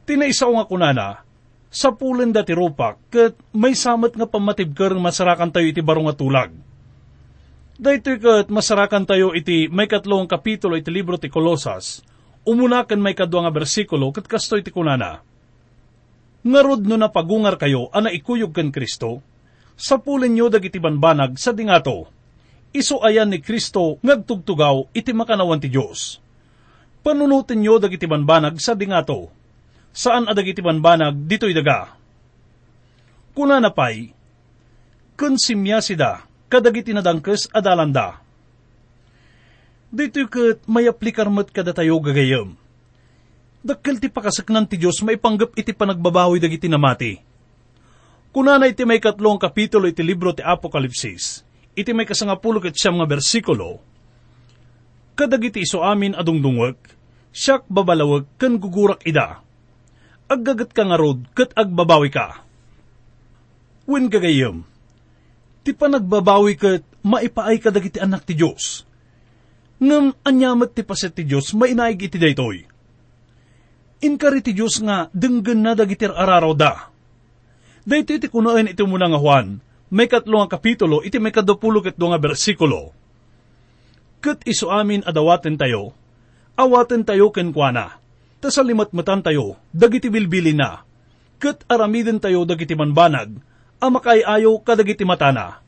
Tinaisa 0.06 0.46
nga 0.46 0.64
kunana, 0.70 1.26
sa 1.74 1.90
pulen 1.90 2.30
dati 2.30 2.54
rupak, 2.54 3.10
ket 3.10 3.34
may 3.50 3.74
samat 3.74 4.14
nga 4.14 4.30
pamatibker 4.30 4.94
masarakan 4.94 5.50
tayo 5.50 5.66
iti 5.66 5.82
baro 5.82 6.06
nga 6.06 6.14
tulag. 6.14 6.54
Dahito 7.82 8.14
ket 8.14 8.46
masarakan 8.46 9.10
tayo 9.10 9.34
iti 9.34 9.66
may 9.66 9.90
katlong 9.90 10.30
kapitulo 10.30 10.78
iti 10.78 10.94
libro 10.94 11.18
ti 11.18 11.26
Kolosas, 11.26 11.98
umunakan 12.46 13.00
may 13.00 13.16
kadwa 13.16 13.46
nga 13.46 13.52
bersikulo 13.54 14.12
ket 14.14 14.26
kasto 14.30 14.54
iti 14.58 14.70
kunana. 14.70 15.24
Ngarod 16.44 16.86
no 16.86 16.94
napagungar 16.94 17.58
kayo 17.58 17.90
ana 17.90 18.12
ikuyog 18.14 18.54
ken 18.54 18.70
Kristo, 18.70 19.24
sa 19.74 19.98
pulen 19.98 20.34
nyo 20.34 20.50
dagiti 20.50 20.78
banbanag 20.78 21.38
sa 21.38 21.50
dingato, 21.54 22.10
iso 22.70 23.02
ayan 23.02 23.30
ni 23.30 23.42
Kristo 23.42 23.98
ngagtugtugaw 24.04 24.94
iti 24.94 25.10
makanawan 25.10 25.58
ti 25.58 25.70
Diyos 25.70 26.22
panunutin 27.08 27.64
nyo 27.64 27.80
dagiti 27.80 28.04
banbanag 28.04 28.60
sa 28.60 28.76
dingato. 28.76 29.32
Saan 29.96 30.28
adagiti 30.28 30.60
banbanag 30.60 31.24
dito'y 31.26 31.56
daga? 31.56 31.96
Kuna 33.32 33.58
napay, 33.62 34.12
konsimya 35.16 35.80
sida, 35.80 36.28
kadagiti 36.52 36.92
nadangkes 36.92 37.48
adalanda. 37.48 38.20
Dito'y 39.88 40.28
kat 40.28 40.58
may 40.68 40.84
aplikar 40.84 41.32
mo't 41.32 41.48
kada 41.48 41.72
tayo 41.72 41.96
gagayam. 42.04 42.52
Dakkel 43.64 43.96
ti 43.96 44.12
pakasaknan 44.12 44.68
ti 44.68 44.76
Diyos 44.76 45.00
maipanggap 45.00 45.56
iti 45.56 45.72
panagbabawi 45.72 46.36
dagiti 46.36 46.68
namati. 46.68 47.16
Kuna 48.28 48.60
na 48.60 48.68
iti 48.68 48.84
may 48.84 49.00
katlong 49.00 49.40
kapitulo 49.40 49.88
iti 49.88 50.04
libro 50.04 50.36
ti 50.36 50.44
Apokalipsis, 50.44 51.40
iti 51.72 51.90
may 51.96 52.04
kasangapulo 52.04 52.60
ket 52.60 52.76
siyam 52.76 53.00
nga 53.00 53.08
bersikulo, 53.08 53.80
kadagiti 55.16 55.64
iso 55.64 55.80
amin 55.80 56.12
adungdungwag, 56.12 56.76
siyak 57.32 57.64
babalawag 57.66 58.28
kan 58.36 58.60
gugurak 58.60 59.02
ida. 59.08 59.40
Aggagat 60.28 60.76
ka 60.76 60.84
nga 60.84 61.00
rod, 61.00 61.24
kat 61.32 61.56
agbabawi 61.56 62.12
ka. 62.12 62.44
Wen 63.88 64.12
gagayam, 64.12 64.68
ti 65.64 65.72
pa 65.72 65.88
nagbabawi 65.88 66.54
kat 66.60 66.84
maipaay 67.00 67.56
ka 67.56 67.72
dagiti 67.72 67.96
anak 67.96 68.28
ti 68.28 68.36
Diyos. 68.36 68.87
Ngam 69.78 70.10
anyamat 70.26 70.74
ti 70.74 70.82
paset 70.82 71.14
ti 71.14 71.22
Diyos, 71.22 71.54
mainaig 71.54 72.02
iti 72.02 72.18
daytoy. 72.18 72.66
Inkari 74.02 74.42
ti 74.42 74.50
Diyos 74.50 74.82
nga, 74.82 75.06
denggan 75.14 75.62
na 75.62 75.78
dagitir 75.78 76.10
araraw 76.10 76.50
da. 76.54 76.90
Dahito 77.86 78.14
iti 78.14 78.26
kunain 78.26 78.70
iti 78.70 78.82
muna 78.82 79.06
nga 79.06 79.22
Juan, 79.22 79.62
may 79.88 80.10
katlo 80.10 80.42
nga 80.42 80.58
kapitulo, 80.58 81.00
iti 81.06 81.22
may 81.22 81.30
kadupulo 81.30 81.80
ket 81.80 81.96
nga 81.96 82.18
bersikulo. 82.18 82.92
Kat 84.18 84.42
iso 84.44 84.68
amin 84.68 85.06
adawaten 85.06 85.54
tayo, 85.54 85.94
awaten 86.58 87.06
tayo 87.06 87.30
kenkwana, 87.30 87.96
ta 88.42 88.50
sa 88.50 88.66
limatmatan 88.66 89.22
tayo, 89.22 89.56
dagiti 89.70 90.10
bilbili 90.10 90.52
na, 90.58 90.82
kat 91.38 91.62
aramiden 91.70 92.18
tayo 92.18 92.42
dagiti 92.42 92.74
manbanag, 92.74 93.30
amakay 93.78 94.26
ayaw 94.26 94.58
kadagiti 94.60 95.06
matana. 95.06 95.62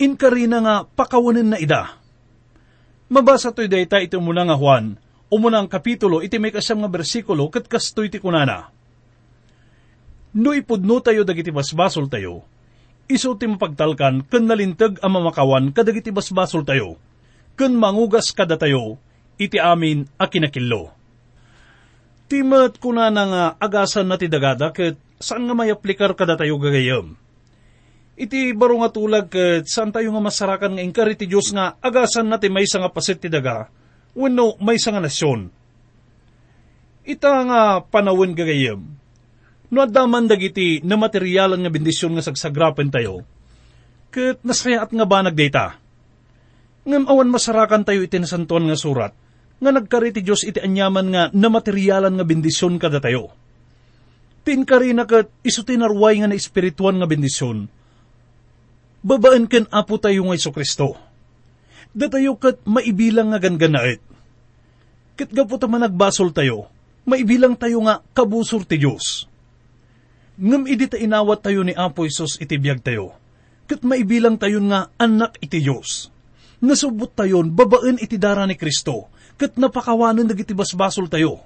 Inkarina 0.00 0.58
nga 0.64 0.74
pakawanin 0.88 1.54
na 1.54 1.60
ida. 1.60 2.01
Mabasa 3.12 3.52
to'y 3.52 3.68
dayta 3.68 4.00
iti 4.00 4.16
muna 4.16 4.48
nga 4.48 4.56
Juan, 4.56 4.96
umuna 5.28 5.60
ang 5.60 5.68
kapitulo 5.68 6.24
iti 6.24 6.40
may 6.40 6.48
kasam 6.48 6.80
nga 6.80 6.88
bersikulo 6.88 7.44
kat 7.52 7.68
kastoy 7.68 8.08
ti 8.08 8.16
kunana. 8.16 8.72
No 10.32 10.56
ipudno 10.56 10.96
tayo 11.04 11.20
dagiti 11.20 11.52
basbasol 11.52 12.08
tayo, 12.08 12.40
iso 13.12 13.36
ti 13.36 13.44
mapagtalkan 13.44 14.24
ken 14.32 14.48
nalintag 14.48 14.96
ang 15.04 15.12
mamakawan 15.12 15.76
kadagiti 15.76 16.08
basbasol 16.08 16.64
tayo, 16.64 16.96
ken 17.52 17.76
mangugas 17.76 18.32
kada 18.32 18.56
tayo, 18.56 18.96
iti 19.36 19.60
amin 19.60 20.08
a 20.16 20.32
kinakillo. 20.32 20.88
Timat 22.32 22.80
kuna 22.80 23.12
na 23.12 23.24
nga 23.28 23.44
agasan 23.60 24.08
na 24.08 24.16
ti 24.16 24.24
dagada 24.32 24.72
ket 24.72 24.96
saan 25.20 25.44
nga 25.44 25.52
may 25.52 25.68
aplikar 25.68 26.16
kada 26.16 26.40
tayo 26.40 26.56
gagayam. 26.56 27.20
Iti 28.12 28.52
baro 28.52 28.76
nga 28.76 28.92
tulag 28.92 29.32
ket 29.32 29.64
saan 29.64 29.88
tayo 29.88 30.12
nga 30.12 30.20
masarakan 30.20 30.76
nga 30.76 30.84
inkari 30.84 31.16
ti 31.16 31.24
Diyos 31.24 31.48
nga 31.56 31.80
agasan 31.80 32.28
na 32.28 32.36
ti 32.36 32.52
may 32.52 32.68
nga 32.68 32.92
pasit 32.92 33.24
ti 33.24 33.32
daga, 33.32 33.72
wenno 34.12 34.60
may 34.60 34.76
nga 34.76 35.00
nasyon. 35.00 35.48
Ita 37.08 37.32
nga 37.48 37.60
panawin 37.82 38.36
gagayam, 38.36 38.84
no 39.72 39.78
adaman 39.80 40.28
dagiti 40.28 40.84
na 40.84 41.00
materyalan 41.00 41.64
nga 41.64 41.72
bendisyon 41.72 42.12
nga 42.14 42.22
sagsagrapen 42.22 42.92
tayo, 42.92 43.24
ket 44.12 44.44
nasayaat 44.44 44.92
nga 44.92 45.08
ba 45.08 45.24
nagdata. 45.24 45.80
Ngam 46.84 47.08
awan 47.08 47.32
masarakan 47.32 47.82
tayo 47.82 48.04
iti 48.04 48.20
nasantuan 48.20 48.68
nga 48.68 48.76
surat, 48.76 49.16
nga 49.56 49.70
nagkari 49.72 50.12
ti 50.12 50.20
Diyos 50.20 50.44
iti 50.44 50.60
anyaman 50.60 51.08
nga 51.08 51.22
na 51.32 51.48
materyalan 51.48 52.12
nga 52.12 52.28
bendisyon 52.28 52.76
kada 52.76 53.00
tayo. 53.00 53.32
Tinkari 54.42 54.92
na 54.92 55.08
kat 55.08 55.32
iso 55.46 55.62
nga 55.64 55.88
na 56.28 56.34
espirituan 56.34 56.98
nga 57.00 57.08
bendisyon. 57.08 57.81
Babaan 59.02 59.50
ken 59.50 59.66
apo 59.68 59.98
tayo 59.98 60.22
nga 60.26 60.38
Iso 60.38 60.54
Kristo. 60.54 60.94
Datayo 61.92 62.38
kat 62.38 62.62
maibilang 62.64 63.34
nga 63.34 63.42
ganganaet. 63.42 64.00
Kat 65.18 65.28
gapo 65.28 65.60
ta 65.60 65.68
nagbasol 65.68 66.32
tayo, 66.32 66.70
maibilang 67.04 67.58
tayo 67.58 67.82
nga 67.84 68.00
kabusor 68.16 68.64
ti 68.64 68.80
Diyos. 68.80 69.28
Ngam 70.40 70.64
idi 70.64 70.88
ta 70.88 70.96
inawat 70.96 71.44
tayo 71.44 71.60
ni 71.60 71.76
Apo 71.76 72.08
Isos 72.08 72.40
iti 72.40 72.56
biyag 72.56 72.80
tayo. 72.80 73.12
Kat 73.68 73.84
maibilang 73.84 74.40
tayo 74.40 74.62
nga 74.64 74.88
anak 74.96 75.36
iti 75.44 75.60
Diyos. 75.60 76.08
Nasubot 76.64 77.12
tayon 77.12 77.52
babaan 77.52 78.00
iti 78.00 78.16
dara 78.16 78.46
ni 78.48 78.56
Kristo 78.56 79.12
kat 79.42 79.58
napakawanan 79.58 80.30
dagiti 80.30 80.54
basbasol 80.54 81.10
tayo. 81.10 81.42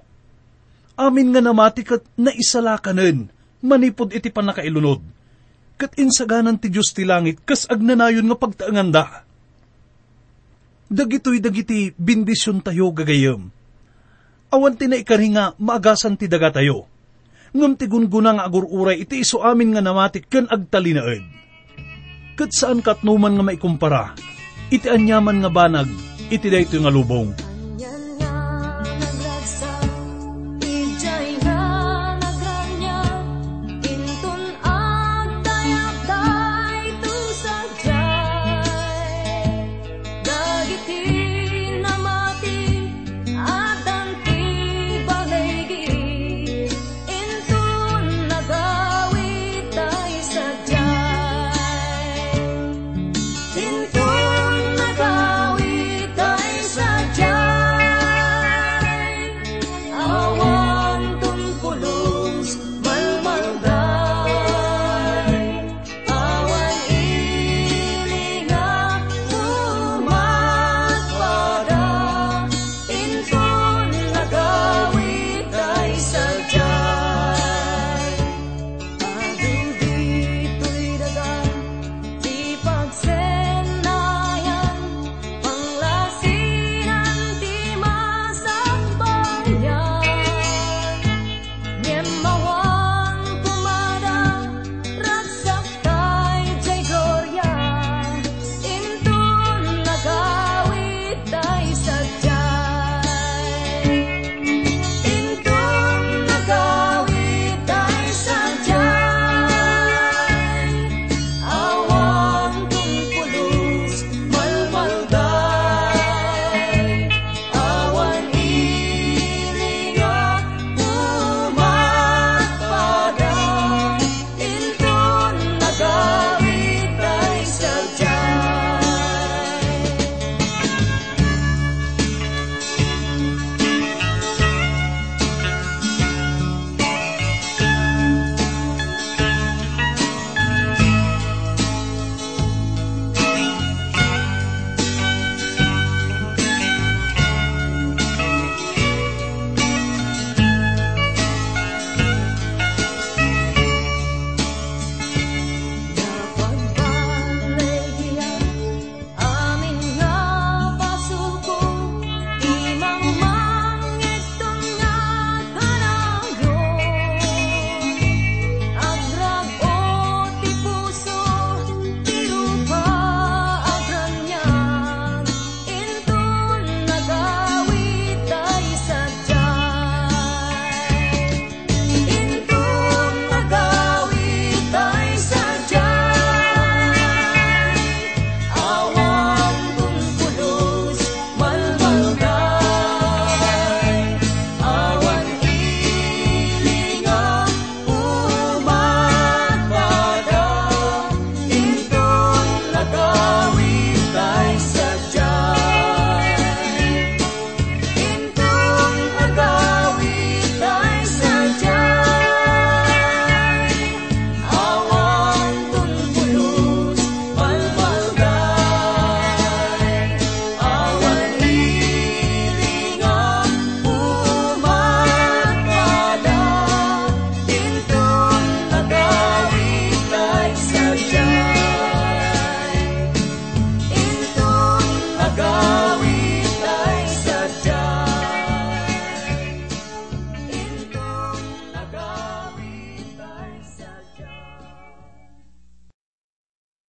Amin 1.01 1.33
nga 1.33 1.41
namati 1.41 1.81
kat 1.81 2.05
naisalakanen, 2.17 3.33
manipod 3.65 4.13
iti 4.13 4.29
panakailunod. 4.29 5.01
Kat 5.77 5.93
insaganan 6.01 6.57
ti 6.57 6.73
Diyos 6.73 6.97
ti 6.97 7.05
langit, 7.05 7.45
kas 7.45 7.69
agnanayon 7.69 8.25
nga 8.25 8.37
pagtaanganda. 8.41 9.05
Dagitoy 10.89 11.45
dagiti 11.45 11.93
bindisyon 11.93 12.65
tayo 12.65 12.93
gagayam. 12.97 13.53
Awan 14.49 14.75
ti 14.79 14.89
na 14.89 15.03
nga 15.05 15.45
maagasan 15.61 16.17
ti 16.17 16.33
daga 16.33 16.57
tayo. 16.57 16.89
Ngam 17.53 17.77
ti 17.77 17.85
gunguna 17.89 18.37
nga 18.37 18.47
agururay 18.49 19.05
iti 19.05 19.21
iso 19.21 19.45
amin 19.45 19.77
nga 19.77 19.85
namatik 19.85 20.33
ken 20.33 20.49
agtalinaed. 20.49 21.25
Kat 22.37 22.51
saan 22.53 22.85
katnuman 22.85 23.37
nga 23.37 23.45
maikumpara, 23.45 24.05
iti 24.69 24.89
anyaman 24.89 25.41
nga 25.41 25.51
banag, 25.53 25.89
iti 26.29 26.53
dayto 26.53 26.77
nga 26.81 26.93
lubong 26.93 27.46